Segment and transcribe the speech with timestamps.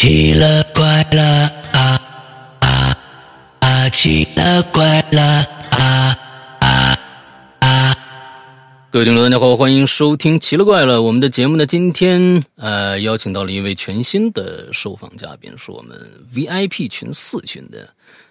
[0.00, 2.00] 奇了怪了啊
[2.60, 2.96] 啊
[3.58, 3.88] 啊！
[3.88, 6.16] 奇了怪了啊
[6.60, 6.98] 啊
[7.58, 7.96] 啊！
[8.92, 11.66] 各位听众，大家好，欢迎收听《奇了怪了》我们的节目呢。
[11.66, 16.00] 今天呃，邀请到了一位全新的受访嘉宾，是我们
[16.32, 17.88] VIP 群四群的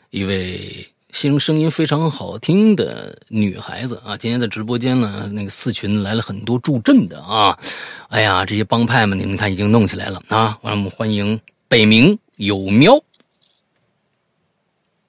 [0.09, 4.15] 一位声声音非常好听的女孩子啊。
[4.15, 7.59] 今天在直播间呢，那个四群来了很多助阵的啊。
[8.07, 10.57] 哎呀，这些帮派们，你们看已经弄起来了啊。
[10.61, 11.37] 让我们欢迎
[11.69, 13.01] 北冥有喵。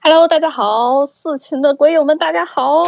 [0.01, 2.83] Hello，大家好，四群的鬼友们，大家好。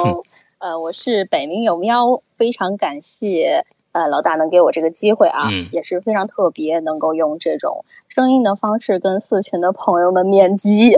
[0.59, 10.91] 呃，我是北冥有喵，非常感谢呃老大能给我这个机会啊，嗯也是非常特别，能够用这种声音的方式跟四群的朋友们面基，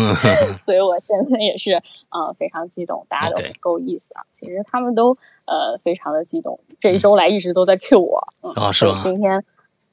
[0.64, 4.24] 所以我现在也是呃非常激动，大家都够意思啊。
[4.32, 9.44] 其实他们都呃非常的激动，这一周来一直都在 Q 我，嗯，啊是吗今天。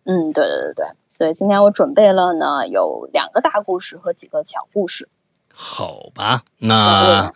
[0.06, 5.08] 嗯，对对对对，所以今天我准备了呢，有两个大故事和几个小故事。
[5.54, 7.34] 好吧，嗯那，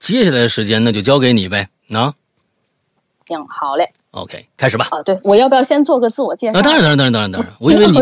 [0.00, 1.68] 接下来的时间那就交给你呗。
[1.92, 2.12] 啊
[3.28, 3.88] 行，好嘞。
[4.10, 4.88] ，OK，开始吧。
[4.90, 6.58] 啊，对，我要不要先做个自我介绍？
[6.58, 7.98] 啊，当然，当然，当然，当然，当然， 我以为你，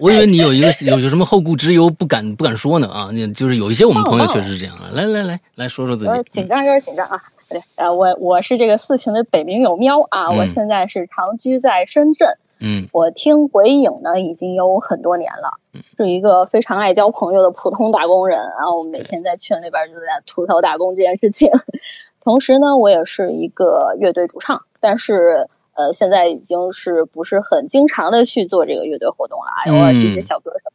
[0.00, 3.10] 我以为你有一个有有什么后顾之忧，不敢不敢说呢啊！
[3.12, 4.88] 那就是有一些我们朋友确实是这样啊。
[4.92, 6.22] 来来来，来说说自己。
[6.30, 7.22] 紧张，有点紧张啊。
[7.50, 12.26] 对，呃，我我是这个四群的北冥有喵啊，嗯我现在是长居在深圳。
[12.66, 15.58] 嗯我听鬼影呢已经有很多年了，
[15.98, 18.38] 是一个非常爱交朋友的普通打工人。
[18.58, 21.50] 然后我每天在群里边就在吐槽打工这件事情。
[22.24, 30.70] 同时呢，我也是一个乐队主唱，但是呃，现在已经是不是很经常的去做这个乐队活动了啊，偶尔去一些小歌手。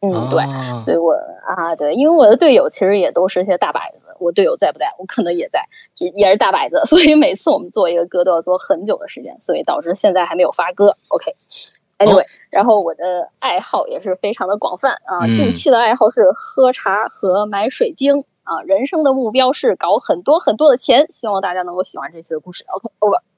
[0.00, 0.42] 嗯，对。
[0.42, 1.12] 啊对我
[1.46, 10.96] 啊，对，因为我的队友其实也都是一些大白子，我队友在不在，我可能也在，就也是大摆子， 所以每次我们做一个歌都要做很久的时间，所以导致现在还没有发歌。
[11.08, 22.64] OK，Anyway，、哦然后我的爱好也是非常的广泛啊，嗯近期的爱好是喝茶和买水晶啊，人生的目标是搞很多很多的钱，希望大家能够喜欢这次的故事。
[22.68, 23.33] OK，over。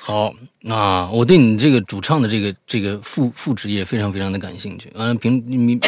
[0.00, 0.32] 好
[0.68, 4.92] 啊，我对你这个主唱的这个这个副副职业非常非常的感兴趣。
[4.96, 5.78] 完了，平你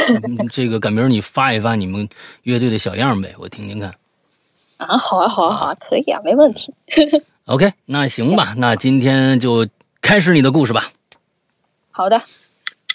[0.53, 2.09] 这个赶明儿你发一发你们
[2.45, 3.93] 乐队的小样呗，我听听看。
[4.77, 6.75] 啊，好啊，好啊，好啊，可以啊，没问题。
[7.47, 9.67] OK，那行吧，那今天就
[10.01, 10.91] 开始你的故事吧。
[11.91, 12.23] 好的，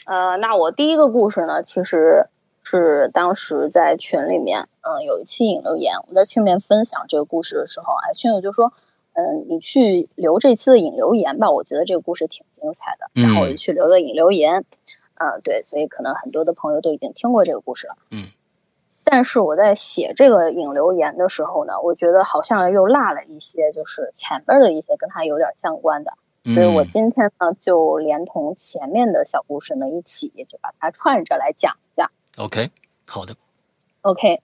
[0.06, 2.28] 呃，那我第一个故事呢，其实
[2.64, 8.74] 是当时在群里面，嗯，有一期引留言，我在群里面分享这个故事的时候，哎，群友就说，
[9.20, 14.66] 嗯，你去留这期的引留言吧，我觉得这个故事挺精彩的，然后我就去留了引留言，
[15.16, 18.28] 嗯、对，所以可能很多的朋友都已经听过这个故事了，嗯。
[19.04, 26.14] 但是我在写这个引留言的时候呢，我觉得好像又落了一些，就是前边的一些跟它有点相关的，
[26.54, 32.12] 所以我嗯今天呢，就连同前面的小故事呢一起，就把它串着来讲一下。
[32.38, 32.70] OK，
[33.08, 33.34] 好的。
[34.02, 34.44] OK，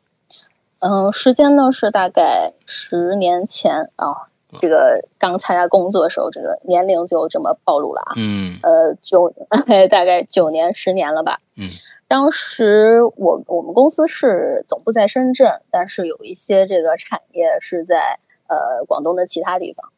[0.80, 4.30] 嗯，时间呢是大概十年前啊，
[4.62, 8.14] 这个刚参加工作的时候，这个年龄就这么暴露了啊。
[8.18, 9.34] 嗯呃，九
[9.90, 11.40] 大概九年十年了吧。
[11.56, 11.70] 嗯
[12.08, 19.92] 当时我我们公司是总部在深圳，但是有一些这个产业是在呃广东的其他地方，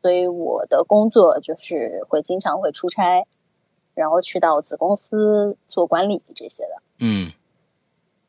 [0.00, 3.26] 所以我的工作就是会经常会出差，
[3.94, 6.82] 然后去到子公司做管理这些的。
[7.00, 7.32] 嗯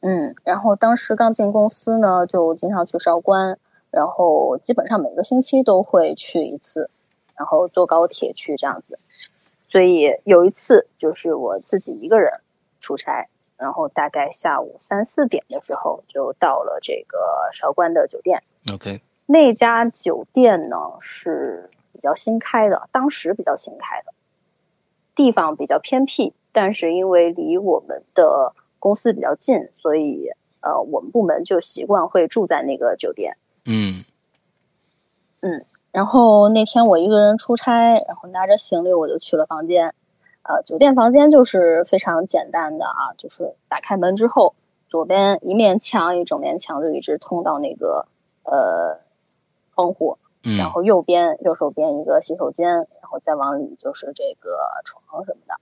[0.01, 3.57] 嗯，然后当时刚进公司呢，就经常去韶关，
[3.93, 6.89] 然后基本上每个星期都会去一次，
[7.37, 8.97] 然后坐高铁去这样子。
[9.67, 12.41] 所以有一次就是我自己一个人
[12.79, 17.19] 出差，然后大概下午三四点的时候就到了这个
[17.53, 18.41] 韶关的酒店。
[18.73, 24.11] ，OK，那家酒店呢是比较新开的，当时比较新开的，
[25.13, 33.37] 地方比较偏僻，但是因为离我们的公司比较近，所以呃，我们部门就习惯会住在那个酒店。
[33.66, 34.03] 嗯
[35.41, 39.94] 嗯然后那天我一个人出差，然后拿着行李我就去了房间。
[40.41, 44.56] 呃，酒店房间就是非常简单的啊，就是打开门之后，
[44.88, 48.07] 左边一面墙一整面墙就一直通到那个
[48.44, 49.00] 呃
[49.74, 55.56] 窗户，嗯，然后右边右手边一个洗手间，然后再往里就是这个床什么的。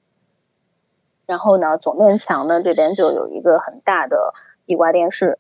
[1.28, 4.34] 然后呢，左面墙呢这边就有一个很大的
[4.66, 5.38] 壁挂电视，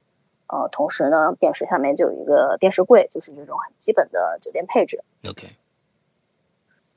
[0.52, 5.02] 呃，同时呢，电视下面就有一个电视柜，就是这种很基本的酒店配置。
[5.30, 5.48] OK，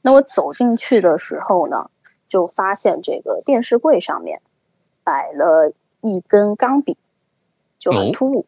[0.03, 1.89] 那我走进去的时候呢，
[2.27, 4.43] 就发现这个电视柜上面
[5.05, 6.97] 摆了一根钢笔，
[7.79, 8.45] 就很哦突兀。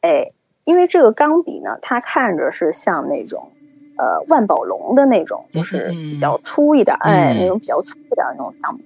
[0.00, 0.32] 哎，
[0.64, 3.50] 因为这个钢笔呢，它看着是像那种
[3.98, 8.84] 呃万宝龙的那种，就是比较粗一点，哎，嗯那种比较粗一点的那种钢笔。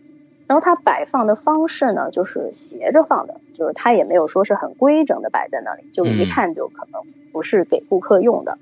[0.48, 7.02] 然后它摆放的方式呢，就是斜着放的，就是它也没有说是很规整的摆在那里，就一看就可能
[7.32, 8.58] 不是给顾客用的。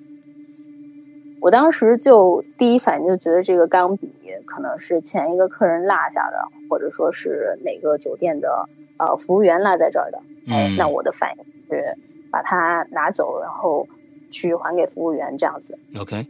[1.41, 4.13] 我当时就第一反应就觉得这个钢笔
[4.47, 10.21] 可能是前一个客人落下的，或者说是哪个酒店的呃服务员落在这儿的。
[10.49, 11.97] 哎，那我的反应是
[12.33, 13.87] 把它拿走，然后
[14.31, 15.79] 去还给服务员这样子。
[16.01, 16.27] OK，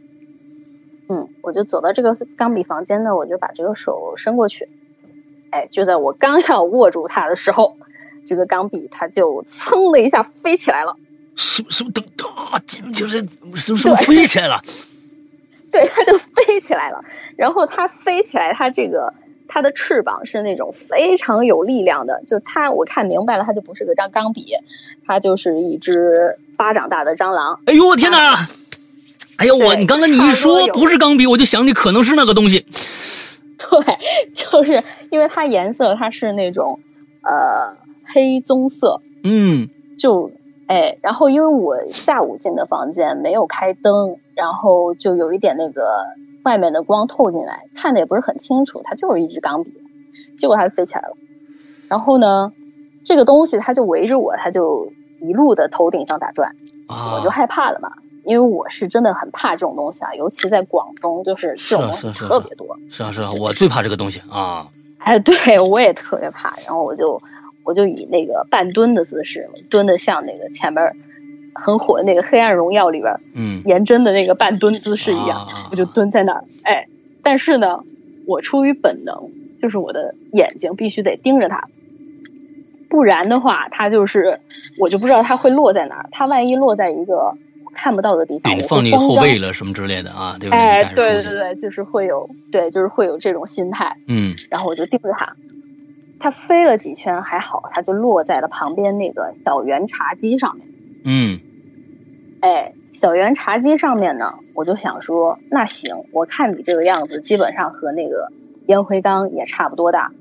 [1.09, 4.69] 嗯，我就走到这个钢笔房间呢，我就把这个手伸过去。
[5.51, 7.77] 哎，就在我刚要握住它的时候，
[8.25, 10.95] 这个钢笔它就噌的一下飞起来了。
[11.35, 12.03] 什什么等
[12.51, 12.59] 啊？
[12.93, 13.19] 就是
[13.55, 14.61] 什么什么飞起来了？
[15.71, 17.03] 对，它就飞起来了。
[17.35, 19.13] 然后它飞起来，它这个
[19.47, 22.23] 它的翅膀是那种非常有力量的。
[22.25, 24.53] 就它，我看明白了，它就不是个张钢笔，
[25.05, 27.59] 它就是一只巴掌大的蟑螂。
[27.65, 28.47] 哎呦我天哪！
[29.37, 32.65] 哎呦我，你刚才你一说不是钢笔，我就想起可能是那个东西。
[33.57, 33.96] 对，
[34.35, 36.79] 就是因为它颜色它是那种
[37.23, 40.31] 呃黑棕色，嗯就
[40.67, 46.05] 哎，然后因为我下午进的房间没有开灯，然后就有一点那个
[46.43, 49.73] 外面的光透进来，看的也不是很清楚，它就是一支钢笔，
[50.37, 51.15] 结果它就飞起来了。
[51.87, 52.51] 然后呢，
[53.03, 54.91] 这个东西它就围着我，它就
[55.21, 56.53] 一路的头顶上打转，
[56.87, 57.93] 啊，我就害怕了嘛。
[58.27, 62.77] 因为我是真的很怕这种东西啊，尤其在广东，就是这种东西特别多。
[62.89, 64.67] 是啊是啊，我最怕这个东西啊。
[64.99, 67.21] 哎，对我也特别怕，然后我就
[67.63, 70.91] 我就以那个半蹲的姿势，蹲的像那个前面
[71.55, 76.43] 很火的那个《黑暗荣耀》里边嗯，颜真的那个半蹲姿势一样，啊我就蹲在那儿。
[76.63, 76.87] 哎，
[77.23, 77.79] 但是呢，
[78.25, 79.31] 我出于本能，
[79.61, 81.69] 就是我的眼睛必须得盯着它，
[82.89, 84.41] 不然的话，它就是
[84.77, 86.09] 我就不知道它会落在哪儿。
[86.11, 87.37] 它万一落在一个我
[87.77, 90.59] 看不到的地方，对你我放你后背了什么之类的啊，对不对？
[90.59, 93.95] 哎对对对，就是会有对，就是会有这种心态。
[94.07, 95.35] 嗯然后我就盯着它，
[96.19, 100.67] 它飞了几圈还好，它就落在了旁边那个小圆茶几上面。
[101.05, 101.39] 嗯
[102.41, 108.31] 哎，小圆茶几上面呢，我就想说，那行，我看你这个样子，基本上和那个
[108.67, 110.11] 烟灰缸也差不多大，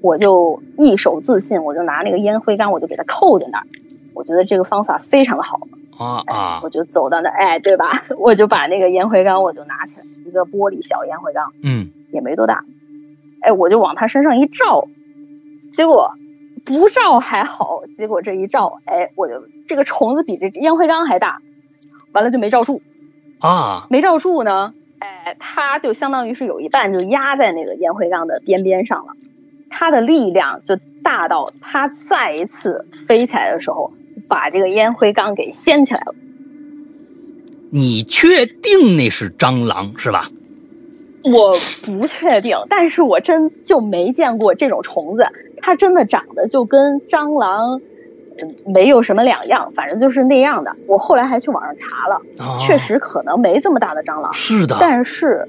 [0.00, 3.66] 我就一手自信，我就拿那个烟灰缸，我就给它扣在那儿。
[4.14, 6.60] 我觉得这个方法非常的好，哎啊啊。
[6.62, 7.86] 我就走到那儿，哎，对吧？
[8.18, 11.90] 我就把那个烟灰缸，我就拿起来，一个玻璃小烟灰缸，嗯。
[12.12, 12.62] 也没多大，
[13.40, 14.86] 哎，我就往他身上一照，
[15.72, 16.12] 结果
[16.62, 21.40] 不照还好，结果这一照，哎，我就这个虫子比这烟灰缸还大，
[22.12, 22.82] 完了就没照住，
[23.40, 23.86] 啊。
[23.88, 29.14] 没照住呢，哎，它就相当于是有一半就压在那个烟灰缸的边边上了，
[29.70, 33.94] 它的力量就大到它再一次飞起来的时候，
[34.32, 36.14] 把这个烟灰缸给掀起来了。
[37.70, 40.28] 你确定那是蟑螂是吧？
[41.24, 45.26] 我不确定，但是我真就没见过这种虫子，
[45.60, 47.80] 它真的长得就跟蟑螂
[48.42, 50.74] 嗯没有什么两样，反正就是那样的。
[50.86, 54.76] 我后来还去网上查了，啊，确实可能没这么大的蟑螂，是的。
[54.80, 55.46] 但是，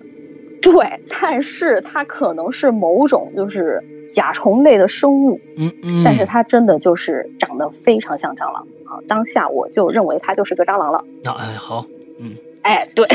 [0.63, 8.97] 对，但是它可能是某种就是甲虫类的生物，嗯嗯，但是它真的就是长得非常像蟑螂啊！
[9.07, 10.99] 当下我就认为它就是个蟑螂了。
[11.25, 11.85] 啊哎好，
[12.19, 12.31] 嗯
[12.61, 13.05] 哎，对，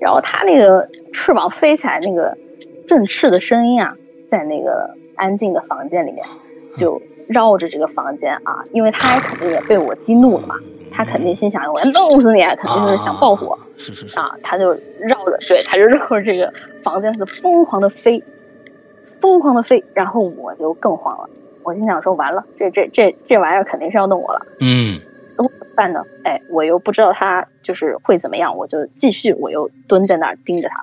[0.00, 2.36] 然后它那个翅膀飞起来那个
[2.86, 3.94] 振翅的声音啊，
[4.28, 6.24] 在那个安静的房间里面
[6.74, 10.54] 就绕着这个房间啊，因为他肯定也被我激怒了嘛，
[10.90, 13.54] 他肯定心想我要弄死你，肯定就是想报复我。
[13.54, 14.18] 啊是是是。
[14.18, 18.22] 啊，他就绕着，对，他就绕着这个房间是疯狂的飞，
[19.20, 21.28] 疯狂的飞，然后我就更慌了，
[21.62, 24.46] 我心想说完了，这这这这玩意儿肯定是要弄我了。
[24.60, 25.00] 嗯。
[25.36, 26.02] 怎么办呢？
[26.24, 30.82] 哎，我又不知道他就是会怎么样，我就继续，我又蹲在那儿盯着他，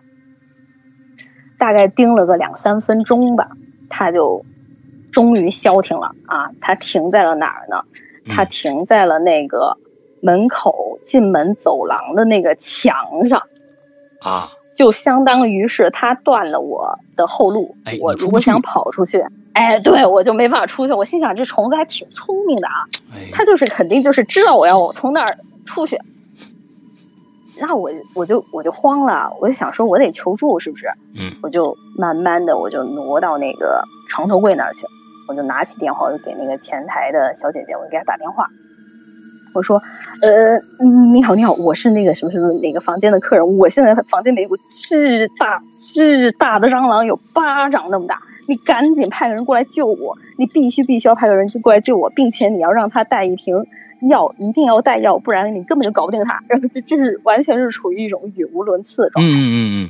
[1.58, 3.50] 大概盯了个两三分钟吧，
[3.89, 4.46] 他就
[5.13, 6.50] 终于消停了啊！
[6.60, 7.82] 它停在了哪儿呢？
[8.27, 9.77] 他嗯停在了那个
[10.22, 12.96] 门口进门走廊的那个墙
[13.29, 13.43] 上，
[14.20, 17.75] 啊就相当于是它断了我的后路。
[17.86, 20.93] 哎我如果想跑出去，哎，对我就没办法出去。
[20.93, 22.74] 我心想，这虫子还挺聪明的啊，
[23.13, 26.00] 哎他就是肯定就是知道我要从那儿出去，
[27.60, 30.88] 那我我就我就慌了，我就想说我得求助是不是？
[31.20, 34.88] 嗯我就慢慢的我就挪到那个床头柜那儿去，
[35.27, 38.48] 我就拿起电话，我就给那个前台的小姐姐，我就给她打电话，
[39.53, 39.82] 我说，
[40.22, 53.56] 呃，嗯你好你好，我是那个什么什么哪个房间的客人，我现在房间里有个巨大巨大的蟑螂，有巴掌那么大，你赶紧派个人过来救我，你必须必须要派个人去过来救我，并且你要让他带一瓶
[54.10, 56.44] 药，一定要带药，不然你根本就搞不定他。
[56.50, 59.32] 然后这这是完全是处于一种语无伦次的状态。
[59.32, 59.89] 嗯嗯嗯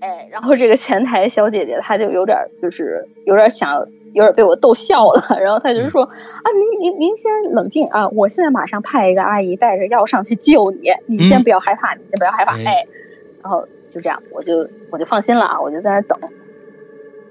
[0.00, 5.22] 哎，然后这个前台小姐姐她就有点就是有点想有点被我逗笑了。
[5.40, 6.46] 然后他就说：“啊，
[6.80, 12.86] 您您您先冷静啊，我现在马上派一个阿姨带着药上去救你，你先不要害怕，你先不要害怕。”哎，
[13.42, 16.18] 然后就这样，我就我就放心了啊，我就在那等。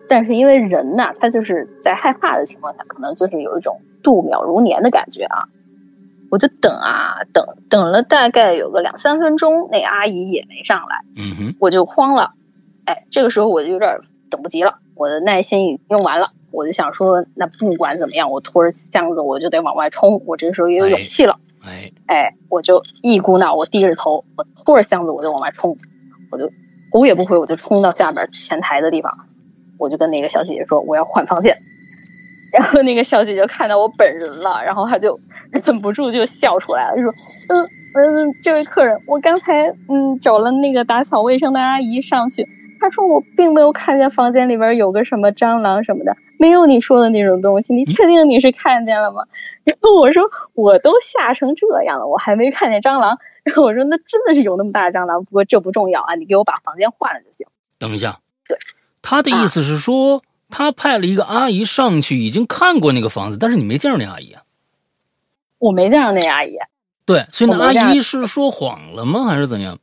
[0.08, 5.50] 但是因为人呐，他就是在害怕的情况下，可能就是有一种度秒如年的感觉啊。
[6.32, 12.34] 我就等啊等，等了大概有个两三分钟，那阿姨也没上来，嗯哼，我就慌了。
[12.86, 13.98] 哎，这个时候我就有点
[14.30, 20.22] 等不及了，我的耐心已经用完了，我就想说，那不管怎么样，我拖着箱子我就得往外冲。
[20.26, 25.78] 我这时候也有勇气了，哎哎，我就一股脑，我低着头，我拖着箱子我就往外冲，
[26.32, 26.50] 我就
[26.92, 29.16] 头也不回，我就冲到下边前台的地方，
[29.78, 31.58] 我就跟那个小姐姐说我要换房间。
[32.52, 35.20] 然后那个小姐姐看到我本人了，然后她就
[35.52, 37.14] 忍不住就笑出来了，就说
[37.50, 42.48] ：“嗯嗯，这位客人，我刚才嗯找了那个打扫卫生的阿姨上去，
[42.80, 49.24] 她说我并没有看见房间里边有个什么蟑螂什么的，没有你说的那种东西，你确定你是看见了吗？”
[49.66, 50.24] 然后我说
[50.56, 57.46] ：“我都吓成这样了，我还没看见蟑螂。”然后我说：“那真的是有那么大的蟑螂，不过这不重要啊，你给我把房间换了就行。”
[57.78, 58.58] 等一下，对，
[59.02, 60.22] 他的意思是说。
[60.52, 64.42] 他派了一个阿姨上去，已经看过那个房子，但是你没见着那阿姨啊？
[65.60, 66.58] 我没见着那阿姨。
[67.06, 69.78] 对，所以那阿姨是说谎了吗，还是怎样？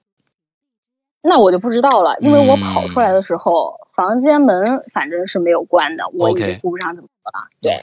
[1.27, 7.49] 那我就不知道了，因为我跑出来的时候，房间门反正是没有关的，我也顾不上怎么多了。
[7.61, 7.81] 对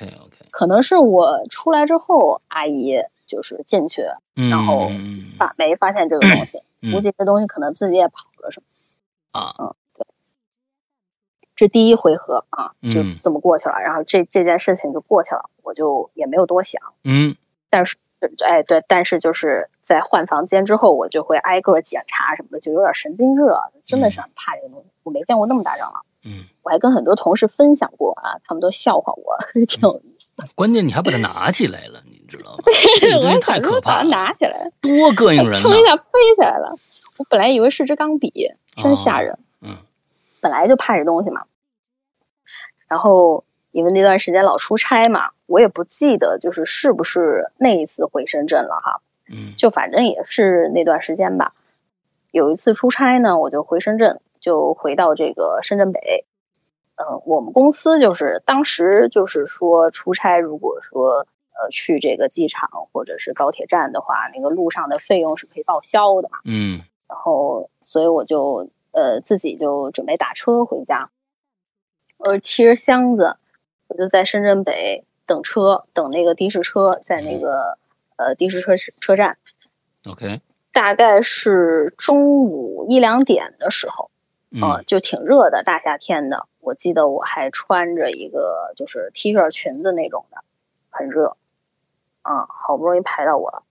[0.52, 4.04] 可能是我出来之后，阿姨就是进去，
[4.50, 4.90] 然后
[5.38, 6.62] 发没发现这个东西，
[6.94, 8.62] 估计这东西可能自己也跑了，什
[9.32, 9.40] 么？
[9.40, 9.74] 啊，嗯。
[11.56, 16.82] 这第一回合啊，就这么过去了，然后这这件事情就过去了，我就也没有多想。
[17.04, 17.36] 嗯，
[17.70, 17.96] 但是，
[18.46, 24.88] 哎，对，但是就是在换房间之后，我就会挨个检查什么的，就有点神经质了，真的是很怕这个东西。
[25.04, 26.06] 我没见过那么大蟑螂。
[26.26, 29.38] 嗯，我还跟很多同事分享过啊，他们都笑话我，
[29.68, 30.32] 挺有意思。
[30.56, 32.64] 关键你还把它拿起来了，你知道吗？
[33.00, 34.10] 这个东西太可怕了。
[34.10, 35.62] 拿起来，多膈应人！
[35.62, 36.04] 蹭一下飞
[36.36, 36.76] 起来了，
[37.18, 38.32] 我本来以为是支钢笔，
[38.78, 39.38] 真吓人。
[39.62, 39.76] 嗯。
[40.40, 41.44] 本来就怕这东西嘛，
[42.88, 51.54] 然后因为那段时间老出差嘛，我也不记得就是是不是那一次回深圳了哈，嗯，就反正也是那段时间吧。
[52.32, 56.26] 有一次出差呢，我就回深圳，就回到这个深圳北。
[56.96, 68.70] 嗯，我们公司就是当时就是说出差，如果说呃去这个机场或者是高铁站的话，那个路上的费用是可以报销的嘛，嗯，然后所以我就。
[68.96, 71.10] 呃，自己就准备打车回家，
[72.18, 73.38] 我提着箱子，
[73.88, 77.78] 我就在深圳北等车，等那个的士车，在那个
[78.16, 79.38] 呃的士车车站。
[80.08, 84.12] OK，大概是中午一两点的时候，
[84.52, 86.48] 嗯，就挺热的，大夏天的。
[86.60, 90.38] 我记得我还穿着一个就是 T 恤裙子那种的，
[90.90, 91.36] 很热。
[92.22, 93.64] 啊，好不容易排到我了，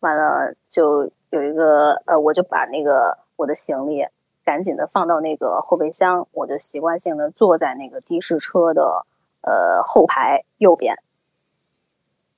[0.00, 3.18] 完了就有一个呃，我就把那个。
[3.40, 4.06] 我的行李
[4.44, 9.06] 赶紧的放到那个后备箱，我就习惯性的坐在那个的士车的
[9.42, 10.96] 呃后排右边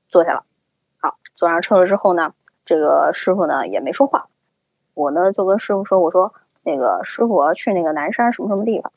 [0.08, 0.44] 坐下了。
[0.98, 4.28] 好，坐上车了之后呢，这个师傅呢也没说话，
[4.94, 8.92] 我呢就跟师傅说：“我说那个师傅我要去那个南山什么什么地方。”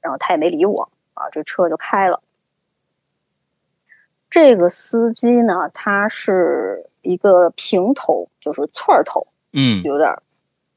[0.00, 2.22] 然后他也没理我啊，这车就开了。
[4.30, 10.16] 这个司机呢，他是一个平头，就是寸儿头，嗯，有点。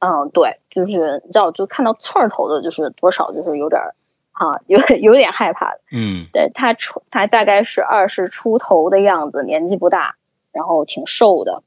[0.06, 3.96] 嗯，对，就是你知道，就看到刺儿头的，就是多少就是有点儿，
[4.34, 5.80] 啊，有 有点害怕的。
[5.94, 10.18] 嗯，对他出他大概是二十出头的样子，年纪不大，
[10.52, 11.64] 然后挺瘦的，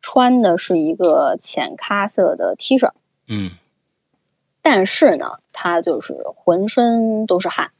[0.00, 2.92] 穿的是一个浅咖色的 T 恤。
[3.28, 3.50] 嗯，
[4.62, 7.72] 但是呢，他就是浑身都是汗。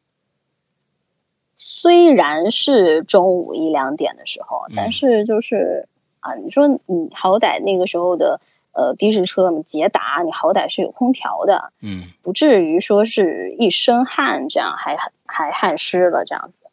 [1.56, 5.88] 虽然是中午一两点的时候，但是就是
[6.20, 8.42] 啊，你说你好歹那个时候的。
[8.76, 16.68] 呃，的士车嘛，捷达，你好歹是有空调的，嗯，不至于说是一身汗，这样还还汗湿了这样子。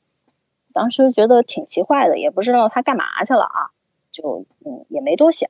[0.73, 3.71] 当时觉得挺奇怪的，也不知道他干嘛去了啊，
[4.11, 5.49] 就嗯也没多想。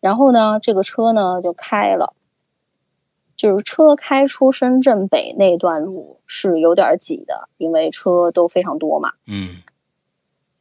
[0.00, 2.12] 然后呢，这个车呢就开了，
[3.36, 9.62] 就是车开出深圳北那段路是有点挤的，因为车都非常多嘛，嗯。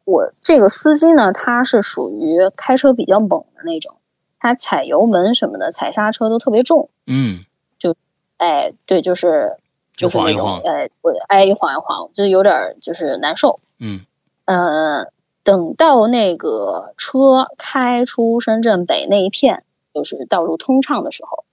[0.03, 3.95] 我这个司机呢，他是属于开车比较猛的那种，
[4.39, 6.89] 他踩油门什么的，踩刹车都特别重。
[7.05, 7.45] 嗯，
[7.77, 7.95] 就，
[8.37, 9.57] 哎，对，就是
[9.95, 13.59] 就是那种，哎，我哎一晃一晃，就有点就是难受。
[13.79, 14.01] 嗯，
[14.45, 15.07] 呃，
[15.43, 21.45] 等到那个车开出深圳北那一片，就是道路通畅的时候，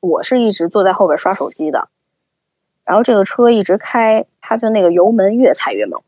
[0.00, 1.88] 我是一直坐在后边刷手机的。
[2.84, 6.02] 然后这个车一直开，他就那个油门越踩越猛。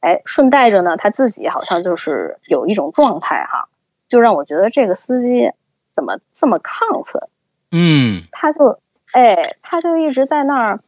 [0.00, 3.68] 哎，顺带着呢，他自己好像就是有一种状态哈，
[4.08, 5.50] 就让我觉得这个司机
[5.88, 7.22] 怎么这么亢奋？
[7.72, 8.78] 嗯他就
[9.12, 10.80] 哎，他就一直在那儿，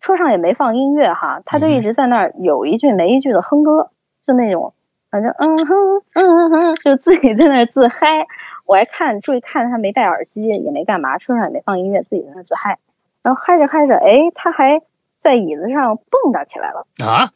[0.00, 3.90] 车上也没放音乐哈，他就一直在那儿有一句没一句的哼歌，
[4.26, 4.74] 就那种
[5.10, 5.74] 反正嗯哼
[6.14, 8.26] 嗯哼，就自己在那儿自嗨。
[8.66, 12.78] 我还看注意看他没戴耳机，也没干嘛，车上也没放音乐，自己在那儿自嗨。
[13.22, 14.82] 然后嗨着嗨着，哎，他还
[15.18, 16.84] 在椅子上蹦跶起来了。
[17.04, 17.30] 啊，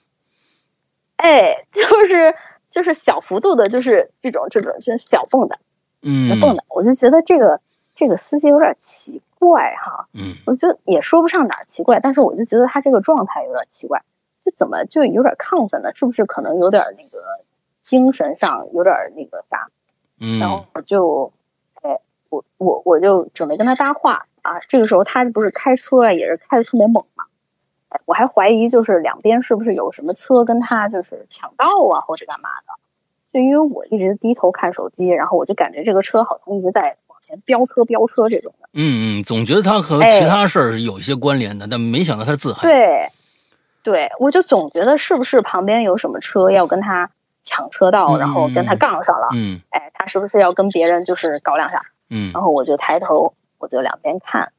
[1.20, 2.34] 哎，就是
[2.68, 5.54] 就是小幅度的，就是这种这种就是小蹦跶，
[6.02, 7.60] 嗯蹦跶，我就觉得这个
[7.94, 14.02] 这个司机有点奇怪哈，嗯我就也说不上哪儿奇怪，但是我就觉得他这个状态有点奇怪，
[14.40, 15.94] 这怎么就有点亢奋呢？
[15.94, 17.44] 是不是可能有点那个
[17.82, 19.68] 精神上有点那个啥？
[20.18, 21.32] 嗯然后嗯我就，
[21.82, 21.98] 哎，
[22.28, 24.58] 我我我就准备跟他搭话啊。
[24.68, 27.24] 这个时候他不是开车啊，也是开的特别猛嘛。
[27.90, 32.72] 哎，我还怀疑就是两边是不是有什么车跟他就是抢道啊，或者干嘛的。
[33.32, 38.68] 就因为我一直低头看手机，然后我就感觉这个车好像一直在往前飙车飙车这种的。
[38.72, 42.62] 嗯嗯，总觉得他和哎其他事儿是有一些关联的，但没想到他是自嗨。
[42.62, 43.08] 对，
[43.84, 47.08] 对，我就总觉得是不是旁边有什么车要跟他
[47.44, 49.28] 抢车道，然后跟他杠上了。
[49.32, 51.80] 嗯哎，他是不是要跟别人就是搞两下？
[52.08, 54.50] 嗯然后我就抬头，我就两边看，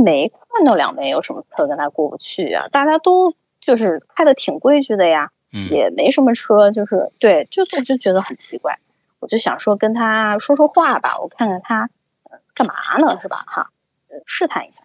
[0.00, 8.78] 没看到两边有什么车跟他过不去啊，大家都就是开的挺规矩的呀，嗯也没什么车，就是对，就我就觉得很奇怪，
[9.20, 11.90] 我就想说跟他说说话吧，我看看他、
[12.30, 13.44] 呃、干嘛呢，是吧？
[13.46, 13.70] 哈，
[14.08, 14.82] 呃试探一下，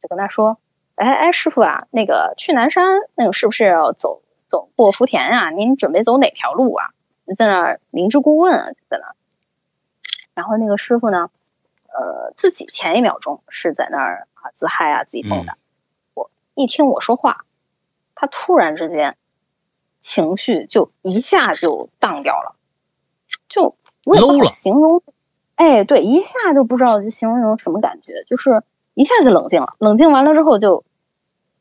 [0.00, 0.58] 就跟他说，
[0.96, 2.84] 哎哎，师傅啊，那个去南山
[3.14, 5.50] 那个是不是要走走过福田啊？
[5.50, 6.86] 您准备走哪条路啊？
[7.26, 9.14] 就在那儿明知故问啊，在那儿。
[10.34, 11.30] 然后那个师傅呢，
[11.88, 15.56] 呃，自己前一秒钟是在那儿啊自嗨啊自己蹦的，
[16.14, 17.44] 我一听我说话，
[18.14, 19.16] 他突然之间
[20.00, 22.56] 情绪就一下就荡掉了，
[23.48, 25.02] 就我也不好形容，
[25.56, 28.62] 哎，对，一下就不知道就形容成什么感觉，就是
[28.94, 30.84] 一下就冷静了，冷静完了之后就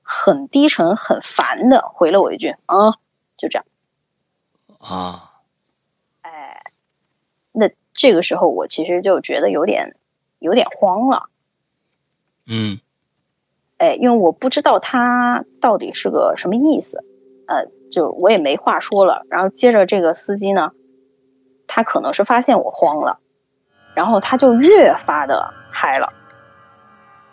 [0.04, 2.92] 很低沉、很烦的回了我一句啊，
[3.38, 3.66] 就这样。
[4.80, 5.42] 啊，
[6.22, 6.72] 哎，
[7.52, 9.96] 那这个时候我其实就觉得有点
[10.40, 11.30] 有点慌了，
[12.48, 12.80] 嗯。
[13.78, 17.04] 哎，因为我不知道他到底是个什么意思，
[17.46, 19.24] 呃，就我也没话说了。
[19.30, 20.72] 然后接着这个司机呢，
[21.68, 23.20] 他可能是发现我慌了，
[23.94, 26.12] 然后他就越发的嗨了，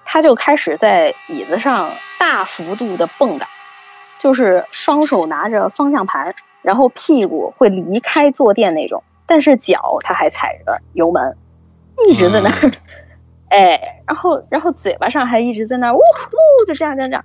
[0.04, 3.46] 他就开始在椅子上大幅度的蹦跶，
[4.18, 11.34] 就是双手拿着方向盘，然后屁股会离开坐垫那种，但是脚他还踩着油门，
[12.08, 12.72] 一直在那儿，
[13.50, 17.24] 哎，然后然后嘴巴上还一直在那儿呜呜，就这样这样这样，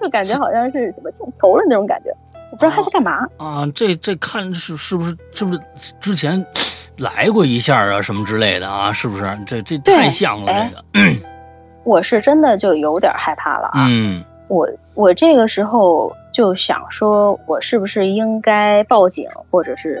[0.00, 2.10] 就感觉好像是什么镜头了那种感觉，
[2.50, 3.26] 我不知道他在干嘛。
[3.36, 5.60] 啊，这这看是是不是是不是
[6.00, 6.44] 之前
[6.98, 8.92] 来过一下啊什么之类的啊？
[8.92, 9.24] 是不是？
[9.46, 11.16] 这这太像了，哎这个，
[11.84, 13.86] 我是真的就有点害怕了啊！
[13.88, 20.00] 嗯我我这个时候就想说，我是不是应该报警，或者是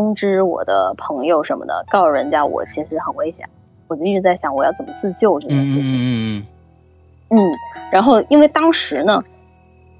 [0.00, 3.46] 通知我的朋友什么的，告诉人家我其实很危险。
[3.86, 5.92] 我就一直在想，我要怎么自救这件嗯事情。
[5.92, 6.46] 嗯嗯
[7.32, 7.52] 嗯，
[7.92, 9.22] 然后因为当时呢，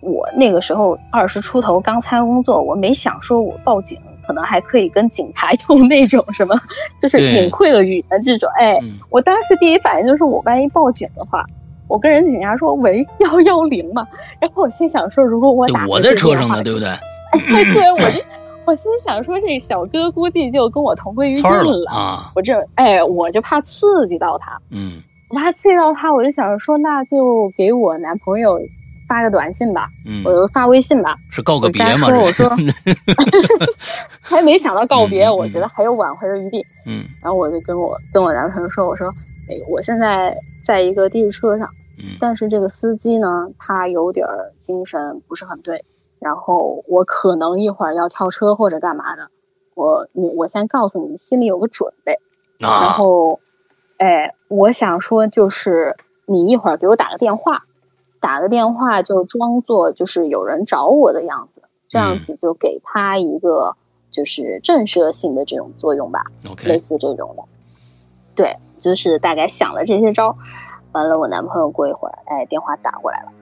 [0.00, 6.58] 我那个时候二十出头刚参加工作，我没想说我报警，可能还可以跟警察用 那种什么，
[7.00, 8.48] 就是隐晦的语言这种。
[8.56, 11.44] 哎，嗯我当时第一反应就是，我万一报警的话，
[11.88, 14.06] 我跟人警察说喂幺幺零嘛，
[14.40, 16.88] 然后我心想说，如果我打，我在车上呢，对不对？
[17.32, 17.74] 对？
[17.74, 18.20] 对，我就
[18.70, 21.90] 我心想说，这小哥估计就跟我同归于尽了了。
[21.90, 24.56] 啊，我这哎，我就怕刺激到他。
[24.70, 28.60] 嗯我怕刺激到他，我就想着说，那就给我男朋友
[29.08, 31.16] 发个短信吧，嗯我，就发微信吧。
[31.32, 32.08] 是告个别我吗？
[32.20, 32.56] 我这说
[34.22, 36.64] 还没想到告别，我觉得还有挽回的余地。
[36.86, 39.12] 嗯然后我就跟我跟我男朋友说，我说，
[39.48, 44.24] 那个我现在在一个的士车上，嗯但是这个司机呢，他有点
[44.60, 45.84] 精神不是很对，
[46.20, 49.30] 然后我可能一会儿要跳车或者干嘛的。
[49.74, 52.20] 我你我先告诉你，心里有个准备。
[52.58, 53.40] 然啊，后，
[53.96, 57.64] 哎，我想说就是你一会儿给我打个电话，
[58.20, 63.76] 打个电话就装作就是有人找我的样子，这样子就给他一个
[64.10, 66.24] 就是震慑性的这种作用吧，
[66.64, 67.42] 类似这种的。
[68.34, 70.36] 对，就是大概想了这些招，
[70.92, 73.32] 完了我男朋友过一会儿，哎，电话打过来了。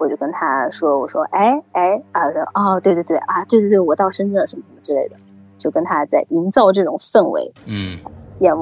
[0.00, 5.16] 我就跟他说：“我说，哎哎啊，说哦，对对对啊，对对对，我到深圳了，什么什么之类的，
[5.58, 7.52] 就跟他在营造这种氛围。
[7.66, 7.98] 嗯
[8.38, 8.56] 演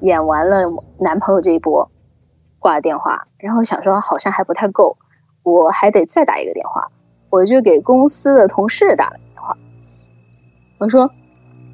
[0.00, 1.88] 演完了男朋友这一波，
[2.58, 4.96] 挂了电话，然后想说好像还不太够，
[5.44, 6.88] 我还得再打一个电话，
[7.30, 9.56] 我就给公司的同事打了电话，
[10.78, 11.08] 我说：“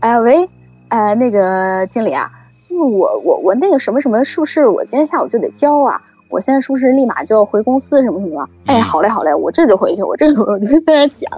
[0.00, 0.46] 哎喂，
[0.90, 2.30] 呃，那个经理啊，
[2.68, 6.02] 我我我那个什么什么，是不是我今天下午就得交啊？
[6.30, 8.48] 我现在是不是立马就要回公司什么什么？
[8.66, 11.30] 哎，好嘞好嘞，我这就回去，我这我就在那讲。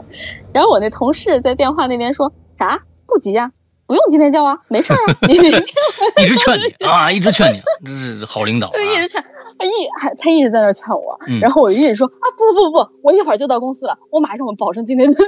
[0.52, 2.80] 然后我那同事在电话那边说啥？
[3.06, 3.50] 不急呀。”
[3.88, 4.98] 不用今天交啊，没事啊。
[5.26, 5.32] 你
[6.22, 8.70] 一直劝你啊，一直劝你，这是好领导。
[8.74, 9.24] 一直劝，
[9.58, 15.24] 他一还他一直在那劝我，然后我一直说啊，不不不，我一会儿就到公司了，我马上我保证今天能交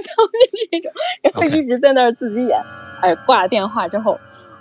[0.71, 0.93] 这种，
[1.23, 2.61] 然后一直在那儿自己演。
[3.01, 4.19] 哎，挂了电话之后，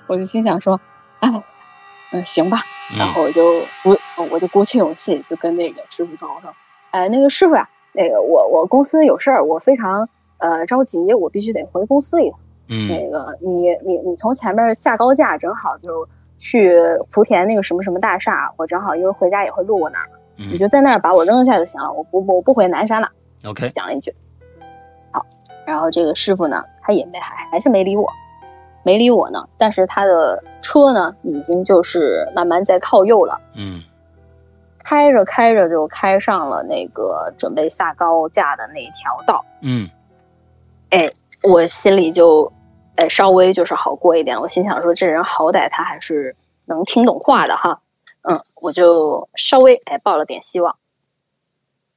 [0.07, 0.79] 我就心想说，
[1.19, 1.29] 哎，
[2.11, 2.57] 嗯，行吧。
[2.97, 3.95] 然后我就鼓，
[4.31, 6.51] 我就鼓起勇气，就跟那个师傅说，我说，
[6.91, 12.39] 哎，那个师傅呀，那个我我公司有事儿，我非常呃着急，我必须得回公司一趟。
[12.67, 23.09] 嗯，那个你你你从前面下高架，正好就去福田那个什么什么大厦，我正好因为回家也会路过那儿，你就在那儿把我扔下就行了，我不我不回南山了。
[23.45, 24.13] OK，讲了一句，
[25.11, 25.25] 好，
[25.65, 28.07] 然后这个师傅呢，他也没还还是没理我，
[28.89, 33.83] 没理我呢，但是他的车呢，已经就是慢慢在靠右了，嗯，
[34.79, 39.87] 开着开着就开上了那个准备下高架的那条道，嗯，
[40.89, 42.51] 哎，我心里就。
[42.95, 44.41] 哎，稍微就是好过一点。
[44.41, 47.79] 我心想说，这人好歹他还是能听懂话的哈。
[48.23, 50.75] 嗯，我就稍微哎抱了点希望。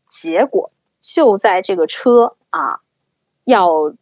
[0.08, 2.78] 结果就在这个车啊
[3.42, 3.92] 要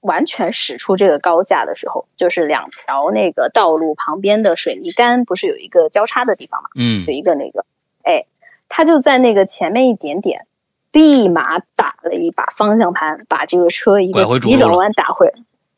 [0.00, 6.68] 完全驶出这个高架的时候，就是两条那个道路旁边的水泥杆不是有一个交叉的地方嘛？
[6.76, 7.64] 嗯，有一个那个，
[8.02, 8.26] 哎，
[8.68, 10.46] 他就在那个前面一点点，
[10.92, 15.32] 立马打了一把方向盘，把这个车一个急转弯打回。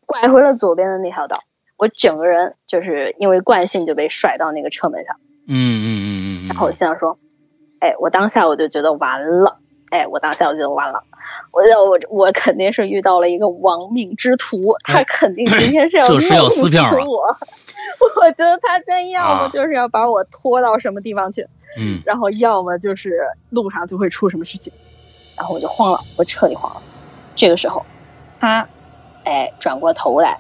[0.05, 1.43] 拐回了左边的那条道，
[1.79, 5.17] 我整个人就是因为惯性就被甩到那个车门上。
[5.47, 6.09] 嗯嗯嗯
[6.45, 6.49] 嗯。
[6.49, 7.19] 然后我心想说
[7.81, 9.59] ：“哎，我当下我就觉得完了，
[9.91, 11.03] 哎，我当下我就觉得完了，
[11.53, 17.37] 我我我肯定是遇到了一个亡命之徒，他肯定今 天是要要撕票我。
[18.21, 21.47] 我觉得他真要么就是要把我拖到什么地方去，
[21.79, 24.73] 嗯，然后要么就是路上就会出什么事情，
[25.37, 26.83] 然后我就慌了，我彻底慌了。
[27.37, 27.85] 这个时候，
[28.41, 28.67] 他。
[29.25, 30.37] 哎，转过头来，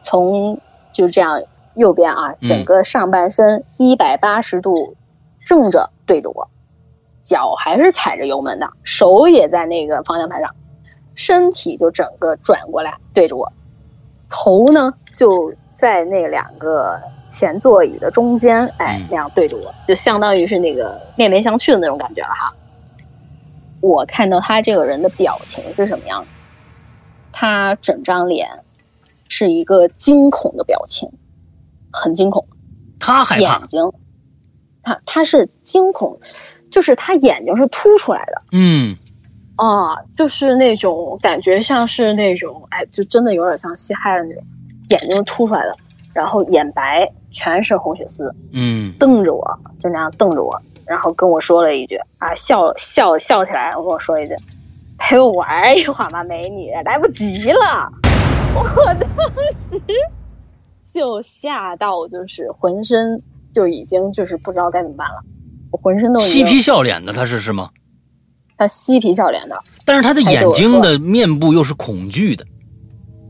[0.00, 0.60] 从
[0.92, 1.42] 就这样
[1.74, 4.94] 右边啊，整个上半身一百八十度
[5.44, 6.48] 正着对着我，
[7.28, 10.48] 脚还是踩着油门的，手也在那个方向盘上，
[11.14, 13.52] 身体就整个转过来对着我，
[14.30, 22.54] 头呢就在那两个前座椅的中间，哎，那样对着我，就相当于是那个面面相觑的那种感觉了哈。
[23.82, 26.28] 我看到他这个人的表情是什么样的？
[27.30, 28.48] 他整张脸
[29.28, 31.12] 是一个惊恐的表情，
[31.92, 32.48] 很惊恐。
[32.98, 33.40] 他害怕。
[33.40, 33.92] 眼睛，
[34.82, 36.18] 他他是惊恐，
[36.70, 38.42] 就是他眼睛是凸出来的。
[38.52, 38.96] 嗯，
[39.56, 44.42] 啊，就是那种感觉，像是那种，哎，就真的有点像西嗨的那种，
[44.90, 45.76] 眼睛凸出来的，
[46.12, 48.34] 然后眼白全是红血丝。
[48.52, 54.34] 嗯，瞪着我，就那样瞪着我，然后跟我说了一句啊，笑笑笑起来，跟我说一句。
[55.00, 57.88] 陪我玩一会儿吧，美女，来不及了。
[58.52, 58.98] 我当
[59.78, 59.94] 时
[60.92, 65.20] 就吓到，就是浑身就已经就是不知道该怎么办了。
[65.70, 67.70] 我浑身都嬉皮笑脸的，他是是吗？
[68.56, 72.44] 他嬉皮笑脸的，但是他的眼睛的面部又是恐惧的。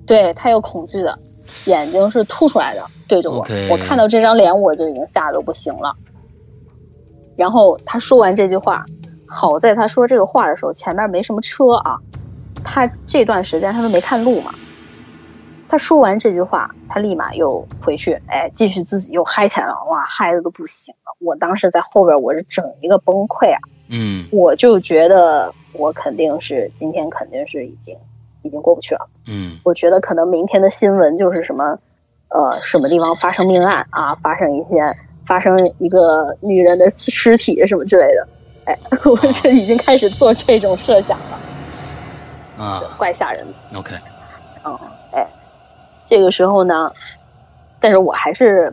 [0.07, 1.19] 对他有恐惧的，
[1.67, 3.47] 眼睛是凸出来的，对着我。
[3.71, 5.95] 我看到这张脸，我就已经吓得不行了。
[7.37, 8.85] 然后他说完这句话。
[9.31, 11.99] 好在他说这个话的时候，前面没什么车啊。
[12.65, 14.55] 他这段时间他都没看路嘛。
[15.69, 19.75] 他说完这句话，他立马又回去，哎，继续自己又嗨起来了。
[19.91, 21.08] 哇，嗨的都不行了。
[21.19, 23.59] 我当时在后边，我是整一个崩溃啊。
[23.89, 27.97] 嗯，我就觉得我肯定是今天肯定是已经
[28.43, 29.09] 已经过不去了。
[29.27, 31.79] 嗯，我觉得可能明天的新闻就是什么，
[32.29, 38.29] 呃，什么地方发生命案啊，发生一些发生一个女人的尸体什么之类的。
[38.67, 38.79] 哎，
[39.11, 43.79] 我就已经开始做这种设想了，啊，怪吓人的。
[43.79, 43.95] OK，
[44.65, 44.79] 嗯，
[45.13, 45.27] 哎，
[46.05, 46.93] 这个时候呢，
[47.81, 48.71] 但是我还是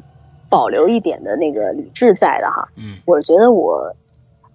[0.55, 2.65] 保留一点的那个理智在的哈。
[2.77, 3.93] 嗯，我觉得我，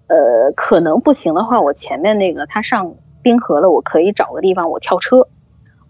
[0.07, 5.27] 呃，可能不行的话，我前面那个他上冰河了，我可以找个地方我跳车。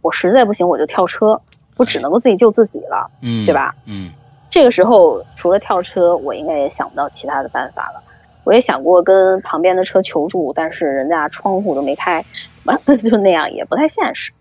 [0.02, 1.42] 我实在不行，我就跳车，
[1.78, 3.74] 我只能够自己救自己了，嗯，对吧？
[3.86, 4.12] 嗯，
[4.50, 8.04] 这个时候除了跳车，我应该也想不到其他的办法了。
[8.44, 12.22] 我也想过跟旁边的车求助，但是人家窗户都没开，
[12.66, 14.34] 完了 就那样也不太现实。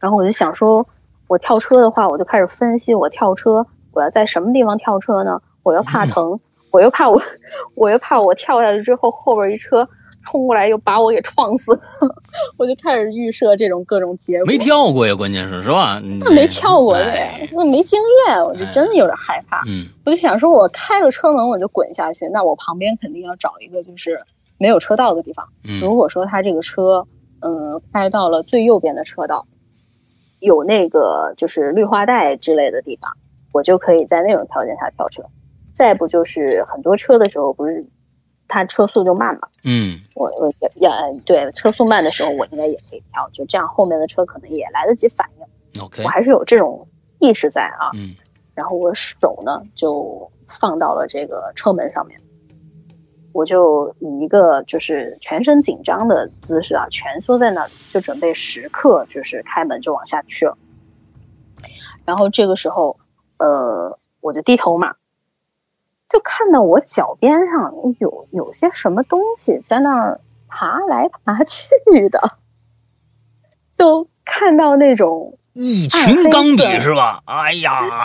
[0.00, 0.86] 然后我就想说，
[1.26, 3.66] 我跳车的话，我就开始分析，我跳车
[3.98, 5.40] 我要在什么地方跳车呢？
[5.64, 6.38] 我又怕疼，
[6.70, 7.20] 我又怕我，
[7.74, 9.88] 我又怕我跳下去之后，后边一车
[10.24, 11.76] 冲过来又把我给撞死，
[12.56, 14.46] 我就开始预设这种各种结果。
[14.46, 15.98] 没跳过呀，关键是是吧？
[16.20, 19.64] 那没跳过的哎，那没经验，我就真的有点害怕。
[19.66, 24.20] 嗯我就想说，我开着车门我就滚下去，那我旁边肯定要找一个就是
[24.58, 25.44] 没有车道的地方。
[25.80, 27.04] 如嗯果说他这个车，
[27.40, 29.44] 嗯，开到了最右边的车道，
[30.40, 33.12] 有那个就是绿化带之类的地方，
[33.52, 35.22] 我就可以在那种条件下跳车。
[35.72, 37.86] 再不就是很多车的时候，不是
[38.48, 40.90] 它车速就慢嘛，嗯我我也也
[41.24, 45.82] 对车速慢的时候，我应该也可以跳，就这样后面的车可能也来得及反应。
[45.82, 46.88] ，OK，我还是有这种
[47.20, 47.90] 意识在啊。
[47.94, 48.14] 嗯
[48.54, 52.20] 然后我手呢就放到了这个车门上面，
[53.32, 60.58] 我就以一个就是全身紧张的姿势啊，蜷缩在那里，就准备时刻就是开门就往下去了。
[62.04, 62.98] 然后这个时候，
[63.38, 64.94] 呃，我就低头嘛，
[66.08, 71.70] 就看到我脚边上有有些什么东西在那儿爬来爬去
[72.10, 72.38] 的，
[73.76, 77.20] 就看到那种一群钢笔是吧？
[77.26, 78.02] 哎呀，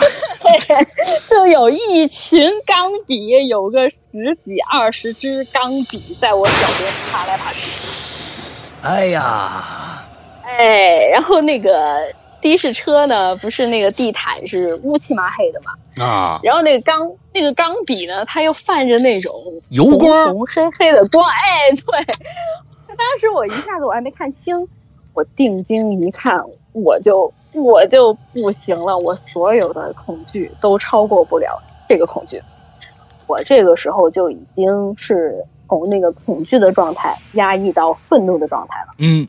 [1.30, 7.70] 就有一群钢笔，有个十几二十支钢笔在我脚边爬来爬去。
[8.82, 10.04] 哎呀，
[10.42, 12.12] 哎，然后那个
[12.50, 19.32] 的士车呢，不是那个地毯是乌漆麻黑的嘛，啊，然后那个钢那个钢笔呢，它又泛着那种
[19.70, 22.04] 油光红红黑黑的光，哎，对。
[22.96, 24.68] 当时我一下子我还没看清，
[25.14, 26.40] 我定睛一看，
[26.72, 32.40] 我就我就不行了，我所有的恐惧都超过不了这个恐惧。
[33.26, 38.94] 我这个时候就已经是从那个恐惧的状态压抑到愤怒的状态了。
[38.98, 39.26] 嗯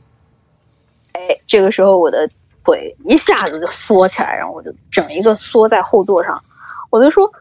[1.13, 2.30] 哎，这个时候我的
[2.65, 6.43] 腿一下子就缩起来，然后我就整一个缩在后座上，
[6.89, 7.32] 我就说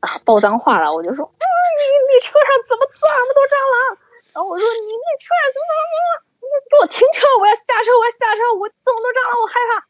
[0.00, 1.82] 啊，爆脏话了，我就说，嗯，你
[2.14, 3.98] 你车上怎么这么多蟑螂？
[4.32, 9.84] 然后我说你那车上怎么怎么怎么，你给我停车，我要下车，我要下车，我这么多蟑螂，我害怕。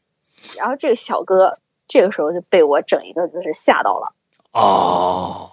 [0.56, 4.12] 然后这个小哥这个时候就被我整一个就是吓到了。
[4.52, 5.50] 哦，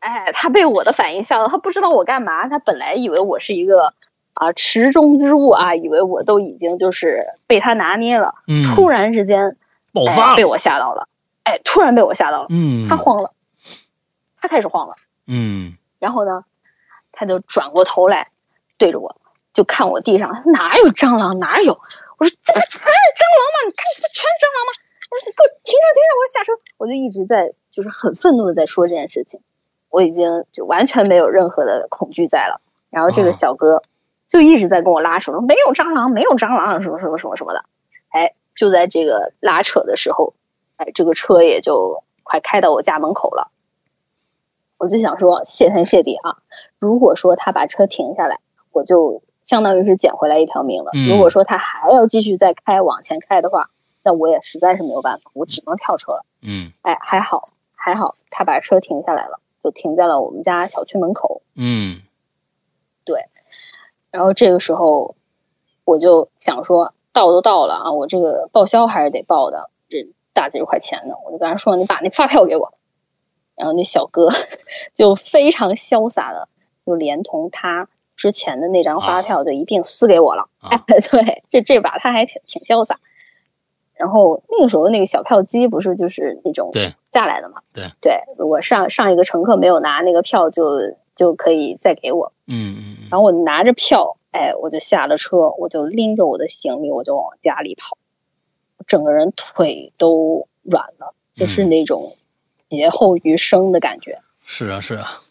[0.00, 3.94] 哎，他被我的反应吓到，他不知道我干嘛，他本来以为我是一个
[4.34, 9.56] 啊池中之物啊，以为我都已经就是被他拿捏了，嗯，突然之间哎
[9.92, 11.08] 爆发了，被我吓到了，
[11.44, 13.32] 哎，突然被我吓到了，嗯，他慌了，
[14.40, 14.94] 他开始慌了，
[15.26, 16.44] 嗯然后呢，
[17.12, 18.26] 他就转过头来
[18.76, 19.16] 对着我，
[19.52, 21.72] 就看我地上哪有蟑螂哪有，
[22.18, 23.66] 我说这不全是蟑螂吗？
[23.66, 24.72] 你看这不全是蟑螂吗？
[25.10, 29.40] 我说你给我停下停下，我要下车，我就一直在就是很愤怒的在说这件事情，
[29.90, 32.60] 我已经就完全没有任何的恐惧在了。
[32.90, 33.82] 然后这哦个小哥
[34.34, 37.64] 就一直在跟我拉扯，说没有蟑螂，没有蟑螂，什么什么什么什么的。
[38.08, 40.34] 哎，就在这个拉扯的时候，
[40.74, 43.52] 哎，这个车也就快开到我家门口了。
[44.76, 46.38] 我就想说，谢天谢地啊！
[46.80, 48.40] 如果说他把车停下来，
[48.72, 50.90] 我就相当于是捡回来一条命了。
[50.94, 53.70] 嗯如果说他还要继续再开往前开的话，
[54.02, 56.26] 那我也实在是没有办法，我只能跳车了。
[56.42, 57.44] 嗯哎，还好
[57.76, 61.40] 还好，他把车停下来了，就停在了我们家小区门口。
[61.54, 62.00] 嗯
[64.14, 65.16] 然后这个时候，
[65.84, 72.72] 我就想说，到都到了啊，我这个报销还是得报的，这大几十块钱呢，我就跟他说，你把那发票给我。
[73.56, 74.28] 然后那小哥
[74.94, 76.48] 就非常潇洒的，
[76.86, 80.48] 就连同他之前的那张发票就一并撕给我了。
[80.60, 83.00] 啊哎，对，这这把他还挺挺潇洒。
[83.94, 87.62] 然后那个时候那个小票机不是就是那种对下来的嘛？
[87.72, 92.32] 对对，如果上上一个乘客没有拿那个票就，就可以再给我。
[92.46, 97.96] 嗯嗯然后我拿着票，哎，我就下了车，我就拎着我的行李，我就往家里跑，
[98.86, 101.68] 整个人腿都软了，就是嗯。
[101.68, 102.16] 那种
[102.68, 105.22] 劫后余生的感觉，是啊是啊，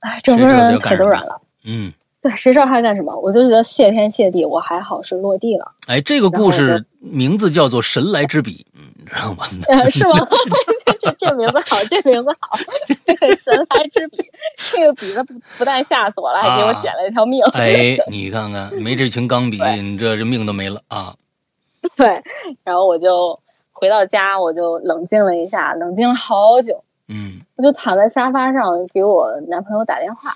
[0.00, 1.40] 哎，整个人腿都软了。
[1.64, 1.92] 嗯，
[2.28, 3.14] 对，谁知道他干什么？
[3.16, 9.44] 我就觉得谢天谢地，我还好是落地了，哎，这个故事名字叫做《神来之笔》，嗯，你知道吗？
[9.68, 10.14] 呃，是吗？
[10.84, 12.56] 这这这名字好，这名字好，
[13.06, 14.18] 这个神来之笔，
[14.72, 17.42] 这个笔子不不但吓死我了，还给我捡了一条命。
[17.52, 21.14] 哎，你看看，没这群钢笔，你这这命都没了啊！
[21.96, 22.22] 对，
[22.64, 23.38] 然后我就
[23.72, 26.82] 回到家，我就冷静了一下，冷静了好久。
[27.08, 30.34] 嗯我就躺在沙发上给我男朋友打电话，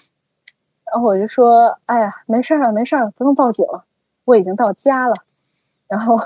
[0.93, 3.85] 然后我就说：“哎呀，没事儿了，没事儿了，不用报警了，
[4.25, 5.15] 我已经到家了。”
[5.89, 6.17] 然后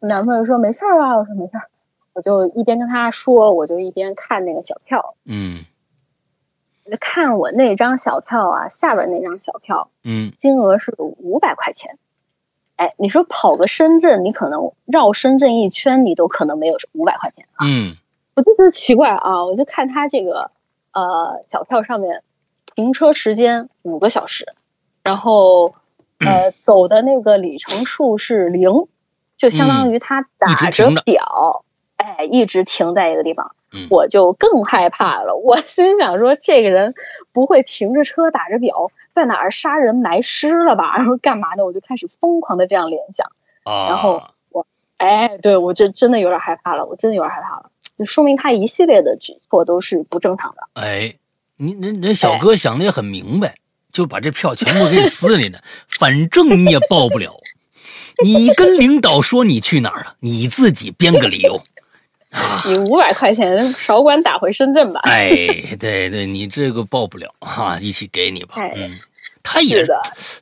[0.00, 1.68] 我男朋友说：“没事儿吧？”我说：“没事儿。”
[2.14, 5.64] 我就一边跟他说，我就一边看那个小票，嗯
[6.84, 11.96] 我就看我那张小票啊，下边那张小票嗯金额是五百块钱。
[12.74, 17.46] 哎，你说跑个深圳，你可能绕深圳一圈，你都可能没有五百块钱。
[17.60, 17.94] 嗯
[18.34, 20.50] 我就觉得奇怪啊，我就看他这个
[20.92, 22.22] 呃小票上面
[22.78, 24.46] 停车时间五个小时，
[25.02, 25.74] 然后
[26.20, 28.70] 呃 走的那个里程数是零，
[29.36, 31.64] 就相当于他打着表，
[31.96, 33.50] 哎，一直停在一个地方。
[33.90, 36.94] 我就更害怕了，我心想说，这个人
[37.32, 40.94] 不会停着车打着表在哪儿杀人埋尸了吧？
[40.98, 41.64] 然后干嘛呢？
[41.64, 43.26] 我就开始疯狂的这样联想，
[43.64, 44.64] 然后我，
[44.98, 50.62] 哎，对我这真的有点害怕了，我真的有点害怕了，就说明他一系列的举措都是不正常的。
[50.74, 51.16] 哎，
[51.58, 53.54] 你你、你小哥想的也很明白，
[53.92, 55.58] 就把这票全部给你撕里呢，
[55.98, 57.38] 反正你也报不了，
[58.24, 61.60] 你跟领导说你去哪儿了，你自己编个理由。
[62.66, 65.00] 你五百块钱少管打回深圳吧。
[65.04, 65.46] 哎，
[65.80, 68.56] 对对，你这个报不了哈，一起给你吧。
[68.76, 68.98] 嗯，
[69.42, 69.82] 他也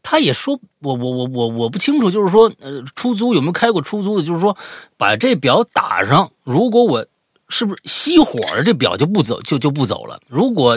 [0.03, 4.27] 他也说，我我我我我不清楚，就是说，呃，出租有没有开过出租的？
[4.27, 4.57] 就是说，
[4.97, 7.07] 把这表打上，如果我
[7.49, 10.21] 是不是熄火了，这表就不走，就就不走了。
[10.27, 10.77] 如果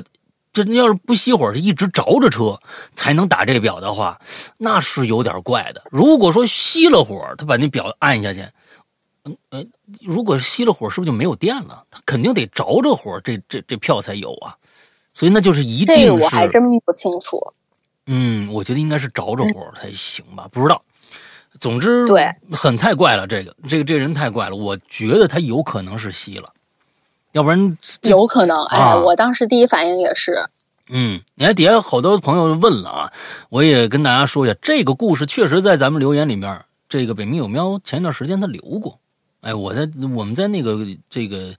[0.52, 2.60] 这要是不熄火，是一直着着车
[2.94, 4.20] 才能打这表的话，
[4.58, 5.84] 那是有点怪的。
[5.92, 8.46] 如果说熄了火，他把那表按下去。
[9.26, 9.66] 嗯，呃，
[10.02, 11.84] 如果熄了火，是不是就没有电了？
[11.92, 14.56] 他肯定得着着火，这这这票才有啊。
[15.12, 17.38] 所以那就是一定是，我还真不清楚。
[18.08, 20.82] 嗯，我觉得应该是着着火才行吧，不知道。
[21.60, 24.56] 总之，对，很太怪了，这个这个这人太怪了。
[24.56, 26.54] 我觉得他有可能是熄了，
[27.32, 28.66] 要不然有可能。
[28.66, 30.50] 哎，我当时第一反应也是。
[30.92, 33.14] 嗯，你看底下好多朋友问了啊，
[33.50, 39.00] 我也跟大家说一下，这个故事确实在咱们留言里面，这个北冥有喵前一段时间他留过。
[39.42, 41.54] 哎，我在我们在那个这个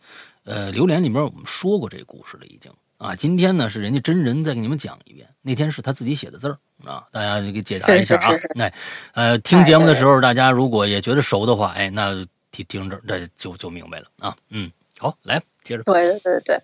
[0.45, 3.15] 呃留言里面，我们说过这个故事了，已经啊。
[3.15, 8.35] 今天呢是人家真人再给你们讲一遍，那天是他自己写的字儿啊，大家给解答一下啊。
[8.59, 8.75] 哎，
[9.15, 12.15] 呃，听节目的时候，大家如果也觉得熟的话，哎，那
[12.51, 14.37] 听听着，这就就明白了啊。
[14.49, 15.85] 嗯，好，来接着。
[15.85, 16.61] 对对对对，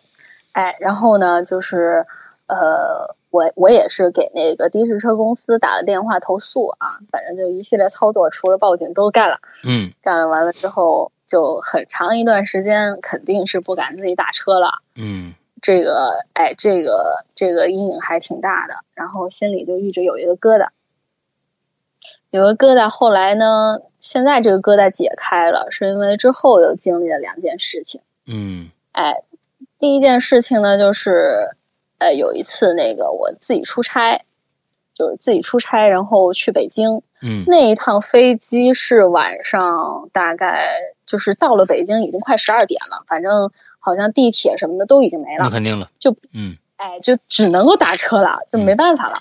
[0.53, 2.05] 哎，然后呢，就是
[2.47, 9.39] 呃，我我也是给那个的士车公司打了电话投诉啊，反正就一系列操作，除了报警都干了。
[9.65, 14.83] 嗯，干完了之后，就很长一段时间肯定是不敢自己打车了。
[14.95, 20.69] 嗯，这个，哎，这个，这个阴影还挺大的，然后心里就一直有一个疙瘩，
[22.31, 22.89] 有个疙瘩。
[22.89, 28.01] 后来呢，现在这个疙瘩解开了，是因为之后又经历了两件事情。
[28.27, 29.23] 嗯，哎，
[29.79, 31.51] 第一件事情呢，就是，
[31.99, 34.25] 呃，有一次那个我自己出差。
[34.97, 37.03] 就是自己出差，然后去北京。
[37.21, 40.71] 嗯，那一趟飞机是晚上，大概
[41.05, 43.05] 就是到了北京已经快十二点了。
[43.07, 45.45] 反正好像地铁什么的都已经没了。
[45.45, 45.91] 那肯定了。
[45.99, 49.19] 就嗯，哎，就只能够打车了，就没办法了。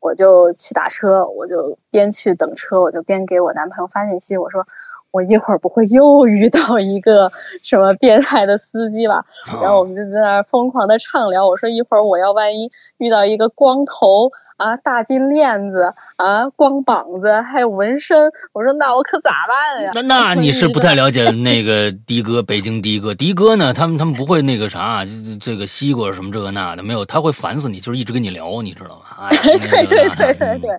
[0.00, 4.68] 我就去打车，我就边去等车，我就边给我男朋友发信息，我说
[5.16, 9.24] 我一会儿不会又遇到一个什么变态的司机吧？
[9.62, 11.46] 然后我们就在那儿疯狂的畅聊。
[11.46, 14.30] 我说一会儿我要万一遇到一个光头。
[14.56, 18.32] 啊，大金链子啊，光膀子，还有纹身。
[18.54, 19.90] 我说那我可咋办呀？
[19.94, 23.74] 那那你是不太了解 那个的哥，北京的哥，的哥呢？
[23.74, 25.04] 他们他们不会那个啥，
[25.38, 29.28] 这个西瓜什么这个那的没有，他会烦死你，就是一直跟你聊，你知道吗？
[29.44, 30.78] 对对对对对，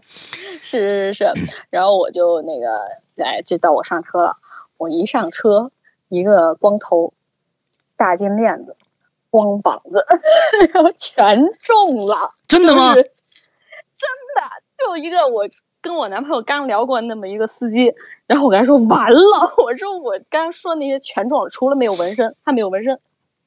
[0.63, 1.25] 是是是。
[1.69, 2.65] 然后我就那个，
[3.23, 4.37] 哎，就到我上车了。
[4.77, 5.71] 我一上车，
[6.09, 7.13] 一个光头，
[7.95, 8.75] 大金链子，
[9.29, 10.05] 光膀子，
[10.73, 12.31] 然后全中了。
[12.47, 12.93] 真的吗？
[12.93, 13.07] 真的
[14.77, 15.47] 就一个，我
[15.81, 17.93] 跟我男朋友刚聊过那么一个司机，
[18.27, 22.99] 然后我跟他说完了， 我说我刚说那些全中了，除了没有纹身，他没有纹身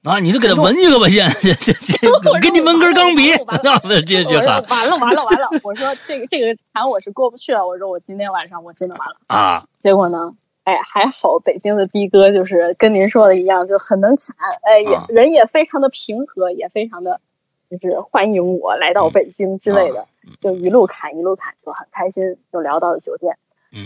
[0.03, 3.33] 啊，你就给他纹一个吧，先，这这这给你纹根钢笔，
[3.63, 10.33] 那这这完了完了完了，我说这个这个坎我是过不去了，我说我今天晚上我真的完了啊，结果呢，
[10.65, 17.21] 哎还好北京的的哥就是跟您说的一样，就很能侃，哎也人也非常的平和，也非常的。
[17.71, 20.05] 就是欢迎我来到北京之类的，
[20.41, 23.37] 就一路侃一路侃，就很开心，就聊到了酒店，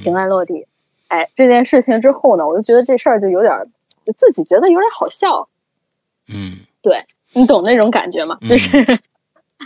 [0.03, 0.67] 平安落地。
[1.09, 3.53] 哎，这件事情之后呢，我就觉得这事儿就有点，
[4.17, 5.51] 自己觉得有点好笑。
[6.29, 8.39] 嗯，对你懂那种感觉吗？
[8.49, 8.79] 就是，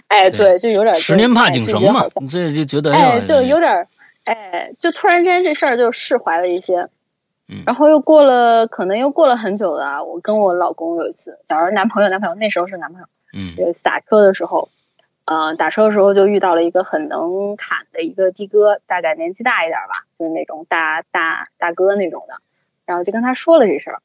[0.08, 3.86] 哎，对，就有点十年怕井绳嘛，这就觉得哎，就有点，
[4.24, 6.88] 哎，就突然之间这事儿就释怀了一些。
[7.50, 10.04] 嗯，然后又过了，可能又过了很久了。
[10.04, 13.06] 我跟我老公有一次，假如男朋友，男朋友那时候是男朋友。
[13.32, 14.68] 嗯，有一次打车的时候，
[15.24, 22.34] 呃，打车的时候就遇到了一个很能侃的一个的哥，大概年纪大一点吧，就是那种大大大哥那种的，
[22.84, 24.02] 然后就跟他说了这事儿，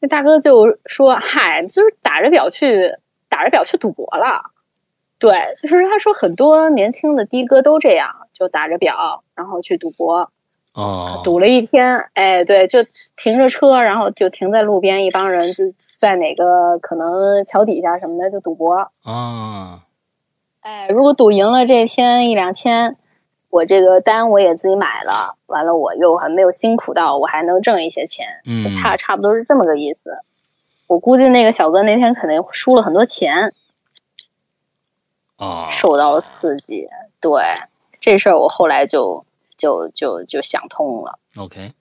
[0.00, 2.96] 那大哥就说：“嗨，就是打着表去
[3.28, 4.52] 打着表去赌博了。”
[5.18, 10.30] 对，就是他说很多年轻的的哥都这样，就打着表然后去赌博。
[10.74, 12.84] 哦，赌了一天，哎，对，就
[13.16, 18.90] 停着车，然后就停在路边，一帮人就在哪个可能桥底下什么的就赌博。
[19.02, 19.84] 啊，
[20.60, 22.96] 哎，如果赌赢了这天一两千，
[23.50, 30.18] 我这个单我也自己买了，完了我又还没有辛苦到，我还能挣一些钱，嗯差差不多是这么个意思。
[30.86, 33.52] 我估计那个小哥那天肯定输了很多钱，
[35.36, 36.88] 啊，受到了刺激。
[37.20, 37.42] 对
[37.98, 39.24] 这事儿，我后来就
[39.56, 41.18] 就就就想通了。
[41.36, 41.72] OK，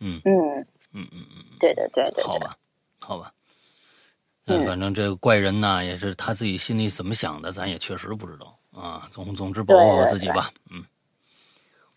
[0.00, 2.56] 嗯嗯，嗯嗯嗯，对对对对对，好吧，
[3.00, 3.32] 好吧。
[4.48, 9.08] 嗯反正这个怪人呢，也是他自己心里怎么想的，咱也确实不知道啊。
[9.10, 10.50] 总总之，保护好自己吧。
[10.70, 10.84] 嗯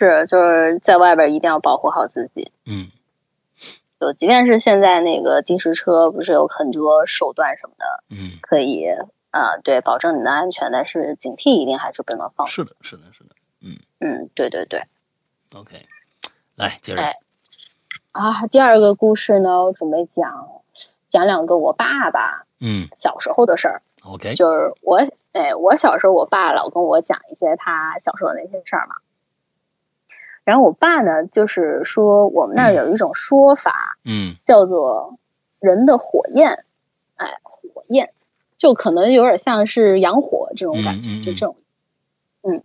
[0.01, 2.51] 是就是在外边一定要保护好自己。
[2.65, 2.89] 嗯
[3.99, 8.85] 就即便是现在那个的士车，不是有很多手段什么的，嗯，可以
[9.31, 12.53] 啊、对，保证你的安全，但是警惕一定还是不能放松。
[12.53, 13.31] 是的，是的，是的。
[13.59, 14.81] 嗯嗯，对对对。
[15.53, 15.85] OK，
[16.55, 17.01] 来接着。
[17.01, 17.17] 哎
[18.13, 20.47] 啊，第二个故事呢，我准备讲
[21.09, 23.81] 讲两个我爸爸嗯小时候的事儿。
[24.03, 24.99] ，OK，就是我，
[25.33, 28.95] 哎，我小时候，我爸老跟我讲一些他小时候的那些事儿嘛。
[30.43, 34.35] 然后我爸呢，就是说我们那儿有一种说法，嗯。
[34.45, 35.19] 叫做
[35.59, 36.65] 人的火焰，
[37.17, 38.11] 哎，火焰，
[38.57, 41.55] 就可能有点像是阳火这种感觉，就这种。
[42.41, 42.63] 嗯，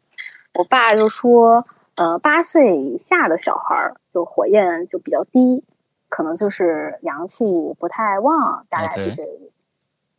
[0.55, 1.67] 我爸就说，
[1.97, 5.65] 呃，八岁以下的小孩儿就火焰就比较低，
[6.09, 9.31] 可能就是阳气不太旺，大概是这个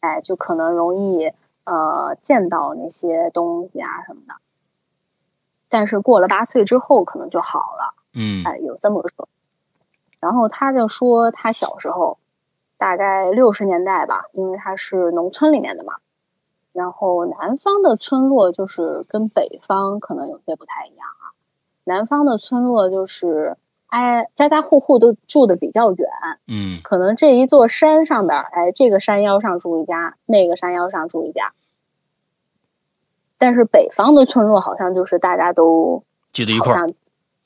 [0.05, 1.31] 哎，就可能容易
[1.63, 4.35] 呃见到那些东西啊什么的。
[5.67, 7.95] 但是过了八岁之后，可能就好了。
[8.13, 9.27] 嗯哎，有这么个说。
[10.19, 12.17] 然后他就说，他小时候
[12.77, 15.95] 大概六十年代吧，因为他是农村里面的嘛。
[16.71, 21.33] 然后南方的村落就是跟北方可能有些不太一样啊。
[21.83, 23.57] 南方的村落就是
[23.95, 26.09] 哎，家家户户都住的比较远，
[26.49, 31.53] 嗯可能这一座山上边儿，哎，这个山腰上住一家，那个山腰上住一家。
[33.37, 36.89] 但是北方的村落好像就是大家都聚在一块儿，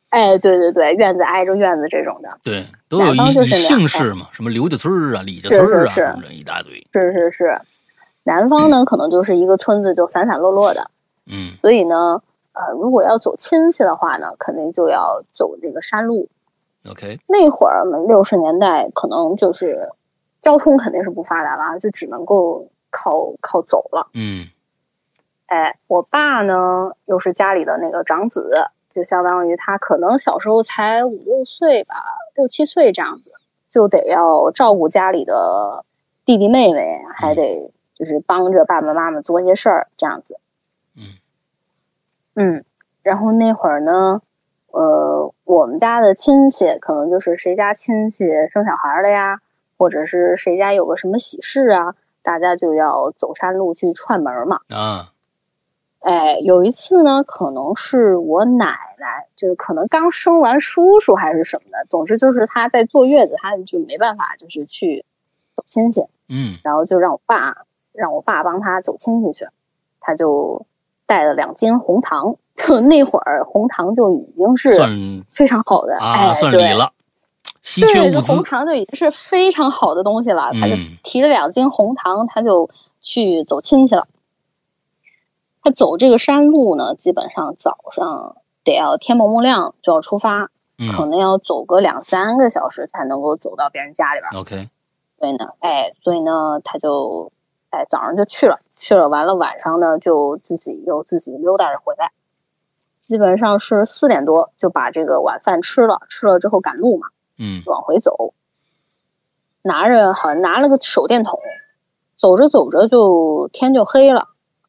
[0.10, 6.84] 哎，对对对，院子挨着院子这种的，对，都有一南方就是姓氏嘛，什么刘家村儿啊、李家村儿啊，是是是一大堆。
[6.94, 7.62] 是是是。
[8.24, 10.90] 南方呢，可能就是一个村子就散散落落的，
[11.28, 12.24] 嗯所以呢，
[12.54, 16.28] 呃，如果要走亲戚的话呢，肯定就要走这个山路。
[16.88, 19.90] ，OK，那会儿嘛，六十年代可能就是
[20.40, 24.10] 交通肯定是不发达了，就只能够靠靠走了。
[24.14, 24.48] 嗯
[25.48, 31.96] 哎，我爸呢又是家里的那个长子，就相当于他可能小时候才五六岁吧，
[32.36, 33.32] 六七岁这样子，
[33.68, 35.84] 就得要照顾家里的
[36.24, 40.40] 弟弟妹妹，还得就是帮着爸爸妈妈做些事儿这样子。
[40.96, 41.18] 嗯
[42.36, 42.66] 嗯，
[43.02, 44.22] 然后那会儿呢，
[44.72, 49.42] 呃，我们家的亲戚可能就是谁家亲戚生小孩了呀，
[49.78, 54.60] 或者是谁家有个什么喜事啊，大家就要走山路去串门嘛。
[54.70, 55.12] 啊，
[56.00, 65.04] 哎，有一次呢，可能是我奶奶，就是可能刚生完叔叔还是什么的，总之就是她在坐月子，她就没办法，就是去
[65.56, 66.58] 走亲戚，嗯。
[66.64, 69.48] 然后就让我爸让我爸帮她走亲戚去，
[70.00, 70.66] 他就
[71.06, 72.36] 带了两斤红糖，
[72.68, 74.70] 就那会儿红糖就已经是
[75.32, 76.92] 非常好的，啊，哎，算对礼了，
[77.64, 78.44] 稀缺对，物资红。
[78.44, 80.52] 糖就已经是非常好的东西了。
[80.54, 82.70] 他就嗯提着两斤红糖，他就
[83.02, 84.08] 去走亲戚了。
[85.62, 94.42] 他走这个山路呢，基本上早上得要天蒙蒙亮就要出发，可嗯能要走个两三个小时才能够走到别人家里边儿。
[94.42, 94.70] ，OK，
[95.18, 97.32] 所以呢，哎，所以呢，他就
[97.70, 102.12] 哎早上就去了，去了完了晚上呢就自己又自己溜达着回来，
[103.10, 107.08] 基本上是四点多就把这个晚饭吃了，吃了之后赶路嘛。
[107.40, 108.36] 嗯往回走，
[109.64, 111.40] 拿着好像拿了个手电筒，
[112.16, 114.28] 走着走着就天就黑了，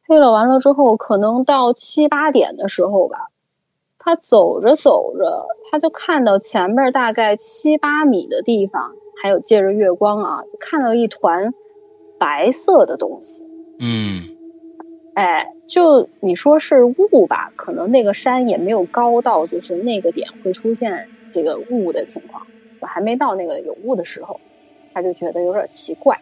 [0.09, 3.29] 黑了完了之后，可能到七八点的时候吧，
[3.99, 11.53] 他走着走着，他就看到前面大概七八米的地方，还有借着月光啊，就看到一团
[12.19, 13.45] 白色的东西。
[13.79, 14.40] 嗯
[15.15, 22.47] 哎，就你说是雾吧，可能那个山也没有高到就是那个点会出现这个雾的情况，
[22.79, 24.41] 我还没到那个有雾的时候，
[24.95, 26.21] 他就觉得有点奇怪，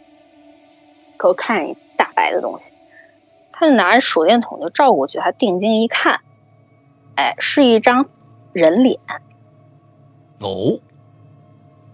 [1.16, 2.72] 可看一大白的东西，
[3.52, 6.20] 他就拿着手电筒就照过去，他定睛一看，
[7.14, 8.08] 哎，是一张
[8.52, 8.98] 人脸，
[10.40, 10.80] 哦，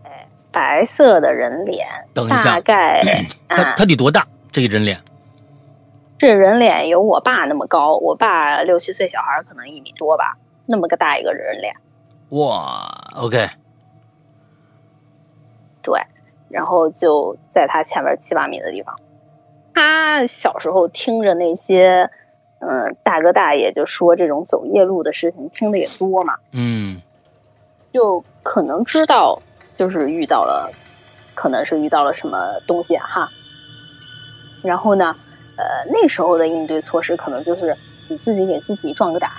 [0.04, 3.02] 哎白色的人脸，等一下大概
[3.48, 4.26] 他啊，他得多大？
[4.52, 4.98] 这个人脸
[6.24, 11.74] 这人脸有我爸那么高，我爸六七岁小孩可能一米多吧，那么个大一个人脸。
[12.30, 13.46] 哇，OK，
[15.82, 16.00] 对，
[16.48, 18.98] 然后就在他前面七八米的地方。
[19.74, 22.08] 他小时候听着那些，
[22.60, 27.02] 嗯，大哥大爷就说这种走夜路的事情，听的也多嘛，嗯
[27.92, 29.42] 就可能知道，
[29.76, 30.72] 就是遇到了，
[31.34, 33.28] 可能是遇到了什么东西啊哈。
[34.62, 35.14] 然后呢，
[35.56, 37.74] 呃，那时候的应对措施可能就是
[38.08, 39.30] 你自己给自己壮个胆，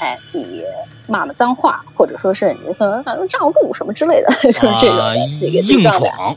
[0.00, 0.62] 哎，你
[1.06, 6.36] 骂骂脏话，或者说是你说反正让路什么之类的， 就是这个、啊，这个硬壮胆闯，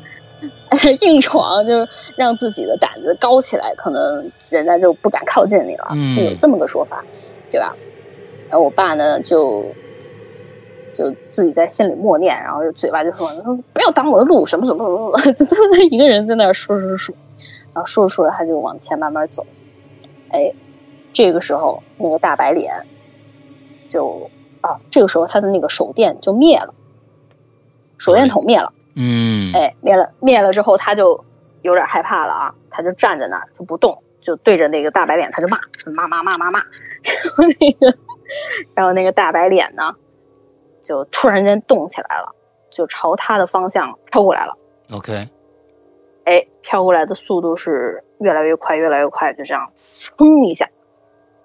[1.01, 7.03] 硬闯，就是让自己的胆子高起来，可能人家就不敢靠近你了，嗯有这么个说法，
[7.49, 7.75] 对吧？
[8.49, 9.65] 然后我爸呢，就
[10.93, 13.27] 就自己在心里默念，然后嘴巴就说
[13.73, 15.31] ：“不要挡我的路，什么什么什么什么。
[15.35, 17.13] ”就在那一个人在那儿说说说，
[17.77, 19.45] 然后说着说着他就往前慢慢走。
[20.31, 20.51] 哎，
[21.13, 22.73] 这个时候那个大白脸
[23.87, 26.73] 就啊，这个时候他的那个手电就灭了，
[27.99, 28.73] 手电筒灭了。
[28.95, 31.23] 嗯，哎，灭了灭了之后，他就
[31.61, 36.59] 有点害怕了啊，他就站在那儿就不动，就对着那个大白脸，他就骂骂骂骂骂骂，
[37.03, 37.95] 然后那个，
[38.73, 39.93] 然后那个大白脸呢，
[40.83, 42.33] 就突然间动起来了，
[42.71, 44.57] 就朝他的方向飘过来了。
[44.89, 45.29] OK，
[46.67, 50.67] 哎，飘过来的速度是越来越快，越来越快，就这样，噌一下，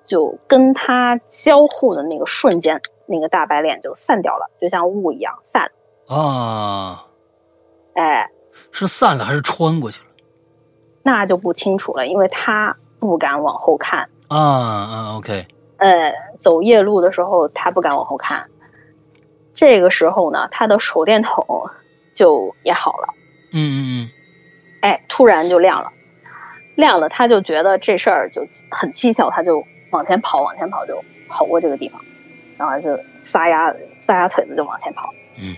[0.05, 6.17] 就跟他交互的那个瞬间，那个大白脸就散掉了，就像雾一样散了。
[6.17, 7.07] 啊，
[7.95, 8.29] 哎，
[8.73, 10.07] 是散了还是穿过去了？
[11.05, 14.09] 那就不清楚了，因为他不敢往后看。
[14.29, 15.47] 啊啊，OK，
[15.77, 18.49] 呃，走夜路的时候，他不敢往后看。
[19.55, 21.47] 这个时候呢，他的手电筒
[22.13, 23.09] 就也好了，
[23.53, 24.11] 嗯嗯嗯
[24.83, 25.91] 哎，突然就亮了，
[26.77, 32.01] 亮了，他就觉得这事儿就很蹊跷，他就往前跑，往前跑，就跑过这个地方，
[32.59, 35.57] 然后就撒丫撒丫腿子就往前跑，嗯。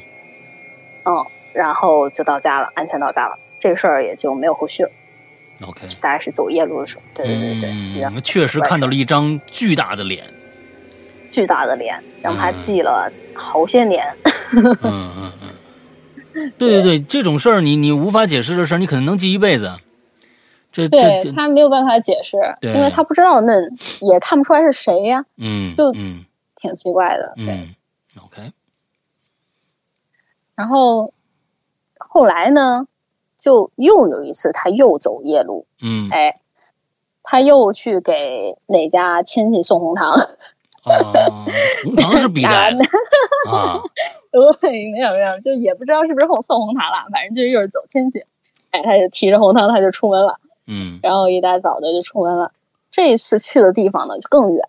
[1.06, 4.90] 嗯，然后就到家了，安全到家了，这事儿也就没有后续了。
[5.60, 10.24] 嗯，OK，大概是走夜路的时候，对对对对，然后嗯，确实看到了一张巨大的脸，
[11.30, 12.58] 巨大的脸，让他嗯。
[12.58, 14.04] 记了好些年。
[14.52, 15.48] 嗯嗯嗯，
[16.58, 19.72] 对对对，这种事儿你你无法解释的事儿，你可能能记一辈子。
[20.72, 23.52] 这这对这，他没有办法解释，因为他不知道那
[24.00, 26.24] 也看不出来是谁呀，嗯就嗯
[26.56, 27.32] 挺奇怪的。
[27.36, 27.74] 对，嗯
[28.24, 28.52] ，OK，
[30.56, 31.12] 然后
[31.98, 32.86] 后来呢，
[33.38, 36.40] 就又有一次他又走夜路，嗯哎，
[37.22, 40.28] 他又去给哪家亲戚送红糖，
[40.84, 41.46] 啊，
[41.84, 42.78] 红糖是必带的
[43.50, 43.80] 啊，
[44.30, 48.24] 对，没有没有，就也不知道是不是送送红糖了，反正就是又是走亲戚，
[48.70, 50.38] 哎，他就提着红糖他就出门了。
[50.66, 52.52] 嗯然后一大早的就出门了。
[52.90, 54.62] 这一次去的地方呢就更远，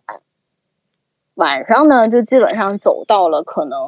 [1.35, 3.79] 晚上呢就基本上走到了可能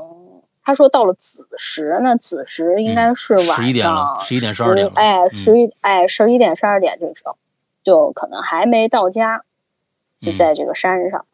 [0.63, 7.38] 他说到了子时，那子时应该是晚上11点了十一点十二点了哎，十一哎十一点十二点这个时候，
[7.84, 9.43] 就可能还没到家，
[10.21, 11.25] 就在这个山上。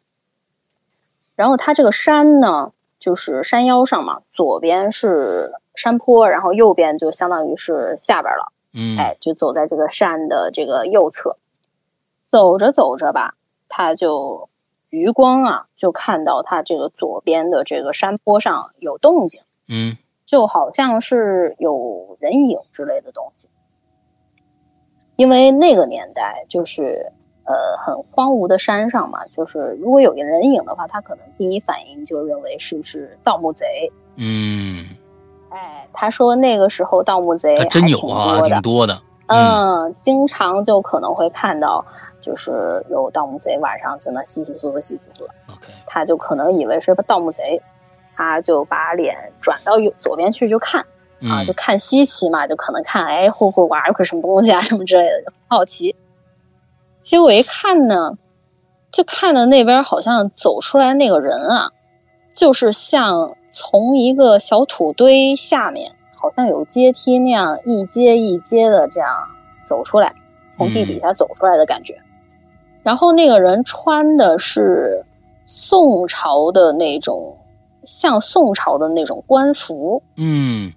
[1.36, 8.52] 然后它这个山呢，就是山腰上嘛，左边是山坡，然后右边就相当于是下边了。
[8.72, 11.36] 嗯，哎，就走在这个山的这个右侧，
[12.24, 13.36] 走着走着吧，
[13.68, 14.48] 他就
[14.90, 23.48] 余光啊，就看到他这个左边的这个山坡上有动静，嗯就好像是有人影之类的东西。
[25.16, 27.12] 因为那个年代就是
[27.44, 33.90] 呃很荒芜的山上嘛，就是如果有人影的话，他可能第一反应就认为是不是盗墓贼。
[34.16, 34.86] 嗯，
[35.50, 41.84] 哎，他说那个时候盗墓贼还真有啊，挺多的，嗯嗯，经常就可能会看到，
[42.20, 47.60] 就是有盗墓贼晚上在那稀稀疏疏、稀稀疏疏的，，OK，他就可能以为是个盗墓贼，
[48.14, 50.80] 他就把脸转到右左边去就看
[51.20, 55.94] 啊，嗯就看稀奇嘛，就可能看哎，会不会玩个什么东西啊什么之类的，就好奇。
[57.04, 58.18] 结果一看呢，
[58.90, 61.70] 就看到那边好像走出来那个人啊，
[62.34, 69.10] 就是像从一个小土堆下面，好像有阶梯那样一阶一阶的这样
[69.62, 70.14] 走出来，
[70.56, 71.94] 从地底下走出来的感觉。
[72.82, 75.04] 然后那个人穿的是
[75.46, 77.36] 宋朝的那种，
[77.84, 80.72] 像宋朝的那种官服，嗯，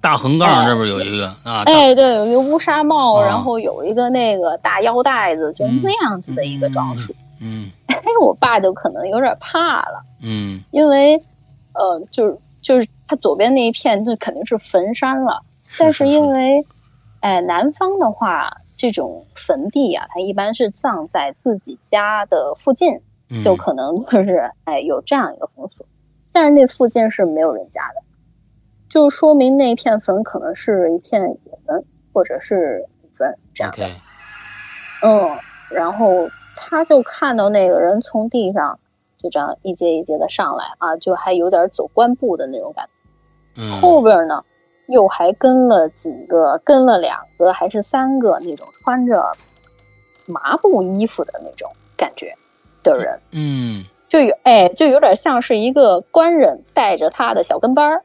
[0.00, 7.14] 大横杠这边有一个啊，大哎，对，有一个乌纱帽，啊然后有一个那个大腰带子，就是嗯那样子的一个装束。
[7.40, 10.02] 嗯哎，我爸就可能有点怕了。
[10.22, 11.16] 嗯因为，
[11.74, 15.42] 呃，就是就是他左边那一片，那肯定是坟山了。
[15.78, 16.64] 但是因为，
[17.20, 25.84] 哎，南方的话，这种坟地啊，它一般是葬在自己家的附近，嗯就可能就是哎有这样一个风俗。
[26.32, 28.02] 但是那附近是没有人家的，
[28.90, 31.82] 就说明那片坟可能是一片野坟，
[32.12, 33.72] 或者是古坟这样
[35.02, 35.38] 嗯，
[35.70, 38.78] 然后他就看到那个人从地上
[39.16, 43.62] 就这样一阶一阶的上来啊，就还有点走官步的那种感觉。
[43.62, 44.44] 嗯，后边呢，
[44.88, 49.32] 又还跟了几个，跟了两个还是三个那种穿着
[50.26, 52.34] 麻布衣服的那种感觉
[52.82, 53.84] 的人，嗯。
[54.08, 58.02] 就有哎，就有点像是一个官人带着他的小跟班儿，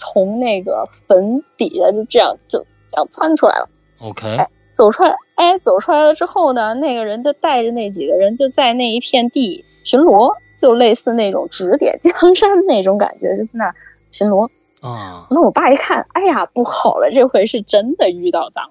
[0.00, 2.58] 从那个坟底下就这样就
[2.90, 3.68] 这样窜出来了。
[4.00, 4.38] ，OK，
[4.72, 13.74] 走出来，哎，走出来了之后呢，那个人就带着那几个人就在那一片地巡逻，就类似那种指点江山那种感觉，就在那儿
[14.10, 14.48] 巡逻。
[14.80, 18.70] 啊，那我爸一看，哎呀，不好了，这回是真的遇到脏。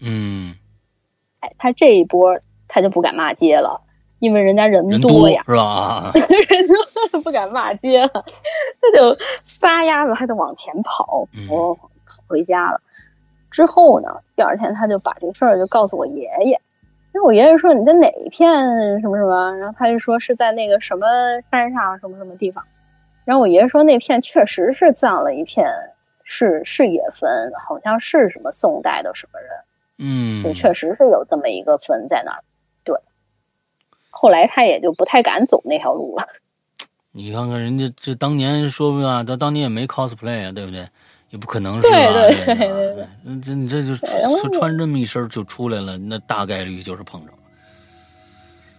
[0.00, 0.54] 嗯，
[1.40, 2.38] 哎，他这一波
[2.68, 3.80] 他就不敢骂街了，
[4.24, 5.62] 因为人家人人多呀，是吧？
[5.62, 6.12] 啊，
[6.48, 9.16] 人多不敢骂街了，他就
[9.46, 11.88] 撒丫子，还得往前跑，嗯我跑
[12.26, 12.80] 回家了。
[13.50, 16.60] 之后呢，第二天他就把这事儿就告诉我爷爷。
[17.12, 21.06] 然后我爷爷说你在哪一片什么什么，然后他就说是在那个什么
[21.50, 22.64] 山上什么什么地方。
[23.24, 25.70] 然后我爷爷说那片确实是葬了一片，
[26.24, 29.50] 是是野坟，好像是什么宋代的什么人。
[29.96, 32.42] 嗯，就确实是有这么一个坟在那儿。
[34.14, 36.26] 对，后来他也就不太敢走那条路了。
[37.12, 40.88] 你看看人家这当年说不定啊，他当年也没 cosplay 啊，对不对？
[41.30, 41.96] 也不可能是吧？
[41.96, 47.38] 对对这个对对对嗯这你这就穿穿这么一身就出来了，那大概率就是碰着了。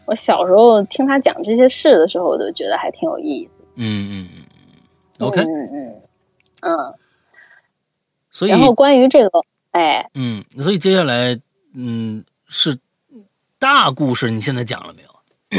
[0.05, 3.65] 我小时候听他讲这些事的时候，我就觉得还挺有意思。
[3.75, 4.43] 嗯嗯嗯
[5.19, 6.01] 嗯，OK，嗯嗯
[6.61, 6.93] 嗯。
[8.31, 11.37] 所以然后关于这个，哎，嗯，所以接下来
[11.73, 12.77] 嗯是
[13.59, 15.04] 大故事，你现在讲了没有？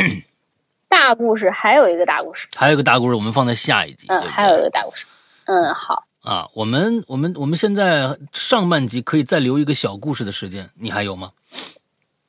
[0.89, 4.31] 大故事还有一个大故事，还有一个大故事，我们放在下一集，嗯，对对？
[4.31, 5.07] 还有一个大故事，
[5.47, 11.33] 嗯，好，啊，我们我们我们现在上半集可以再留一个小故事的时间，你还有吗？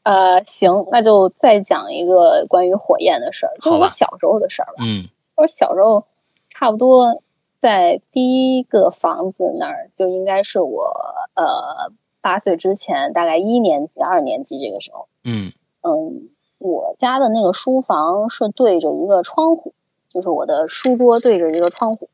[0.03, 4.75] 呃，行，那就再讲一个关于火焰的事儿，就是我小时候的事儿吧。
[4.79, 5.07] 嗯。
[5.35, 6.07] 我小时候
[6.49, 7.21] 差不多
[7.61, 10.95] 在第一个房子那儿，就应该是我
[11.35, 11.91] 呃
[12.21, 15.09] 八岁之前，大概一年级、二年级这个时候。
[15.23, 15.51] 嗯。
[15.81, 19.73] 嗯，我家的那个书房是对着一个窗户，
[20.11, 22.09] 就是我的书桌对着一个窗户，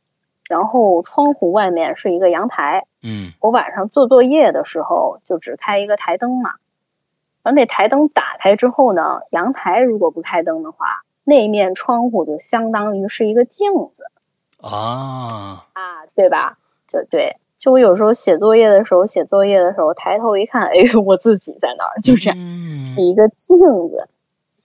[0.50, 2.86] 然后窗户外面是一个阳台。
[3.02, 6.52] 嗯我晚上做作业的时候就只开一个台灯嘛，
[7.44, 14.06] 然后那台灯打开之后呢，阳台如果不开灯的话，那面窗户就相当于是一个镜子
[14.62, 16.58] 啊，啊，对吧？
[16.88, 22.38] 就对，就我有时候写作业的时候，写作业的时候抬头一看，哎呦，我自己在那儿，就这样。
[22.40, 23.58] 嗯一个镜
[23.90, 24.08] 子。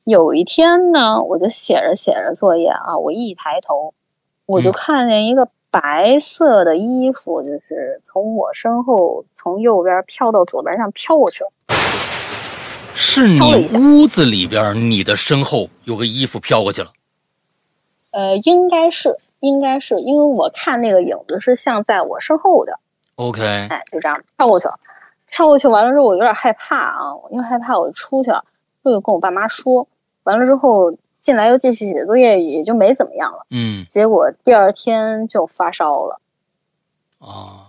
[0.09, 3.92] 有一天呢，我就写着写着作业啊，我一抬头，
[4.46, 11.50] 我就嗯看见一个白色的衣服，就是从我身后从右边飘到左边上飘过去了。
[12.94, 16.88] 是你屋子里边，你的身后有个衣服飘过去了。
[18.12, 22.78] 呃，应该是，应该是，因为我看那个影子是像在我身后的
[23.16, 24.80] ，OK，哎，就这样飘过去了。
[25.28, 28.42] 飘过去完了之后，我有点害怕啊，因为害怕我就出去了，
[28.82, 29.86] 我就跟我爸妈说。
[30.29, 33.47] 完了之后进来又继续写作业，也就没怎么样了。
[33.51, 36.20] 嗯结果第二天就发烧了。
[37.18, 37.64] 啊，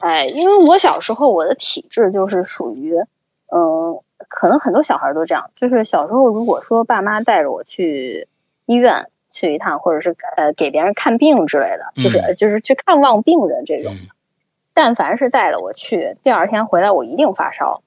[0.00, 2.94] 哎，因为我小时候我的体质就是属于，
[3.46, 3.98] 嗯，
[4.28, 8.28] 可能很多小孩都这样，就是小时候如果说爸妈带着我去
[8.66, 14.08] 医院去一趟，或者是呃给别人看病之类的，就是、嗯就是去看望病人这种，嗯
[14.74, 17.82] 但凡是带了我去，第二天回来我一定发烧。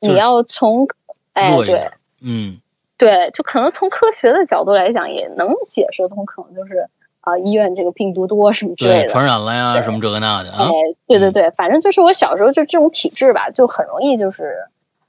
[0.00, 0.86] 就是你要从，
[1.32, 1.90] 哎对。
[2.20, 2.60] 嗯
[2.98, 6.88] 对，就可能从科学的角度来讲，也能解释通，可能就是
[7.20, 9.08] 啊、医院这个病毒多什么之类，的。
[9.08, 10.72] 传染了呀，什么这个那的啊哎。，
[11.06, 14.64] 对对对，反正就是我小时候就这种体质吧，就很容易就是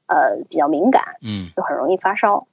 [0.08, 2.46] 呃比较敏感，嗯就很容易发烧，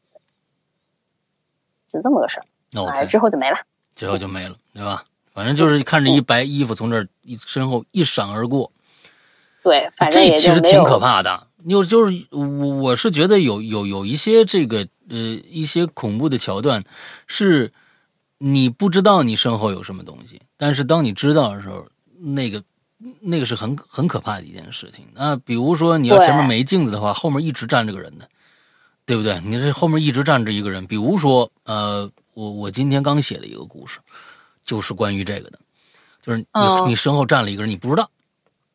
[1.88, 2.44] 就这么个事儿。
[2.74, 3.56] 哎，，OK，之后就没了。
[3.96, 5.04] 之后就没了，对吧？
[5.32, 8.70] 反正就是看着一白衣服从这儿一身后一闪而过，
[9.64, 10.82] 对，反正这也其实挺。
[10.84, 11.48] 可怕的。
[11.66, 15.18] 有就是我我是觉得有有有一些这个呃
[15.50, 16.84] 一些恐怖的桥段，
[17.26, 17.72] 是
[18.38, 21.86] 你不知道你身后有什么东西，但是当你知道的时候，
[22.18, 22.62] 那个
[23.20, 25.06] 那个是很很可怕的一件事情。
[25.14, 28.28] 那比如说你要前面没镜子的话，后面一直站着个人的，
[29.06, 29.40] 对不对？
[29.44, 33.98] 你这后面一直站着一个人，比如说呃，我我今天刚写的一个故事，
[34.64, 35.58] 就是关于这个的，
[36.22, 38.10] 就是你、哦你身后站了一个人，你不知道，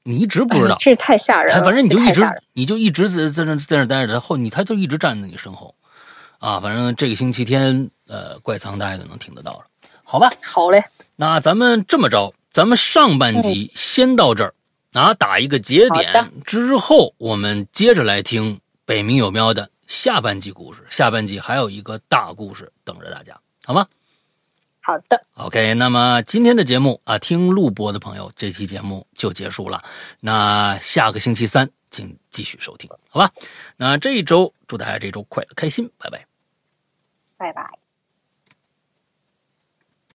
[0.04, 1.64] 你一直不知道哎，这太吓人了。
[1.64, 2.24] 反正你就一直
[2.54, 5.76] 你就一直在在那在那待着，他后你他就一直站在你身后，
[6.40, 9.66] 啊，反正这个星期天呃怪藏大家就能听得到了，
[10.04, 10.30] 好吧？
[10.42, 10.84] 好嘞，
[11.16, 14.54] 那咱们这么着，咱们上半集先到这儿
[14.94, 20.84] 啊，打一个节点，之后我们接着来听北冥有喵的下半集故事。
[20.90, 23.86] 下半集还有一个大故事等着大家，好吗？
[24.90, 25.76] 好的，OK。
[25.76, 29.84] 那么今天的节目啊，听录播的朋友，这期节目就结束了。
[30.20, 33.30] 那下个星期三，请继续收听，好吧？
[33.78, 36.26] 那这一周祝大家这周快乐开心，拜拜，
[37.38, 37.79] 拜拜。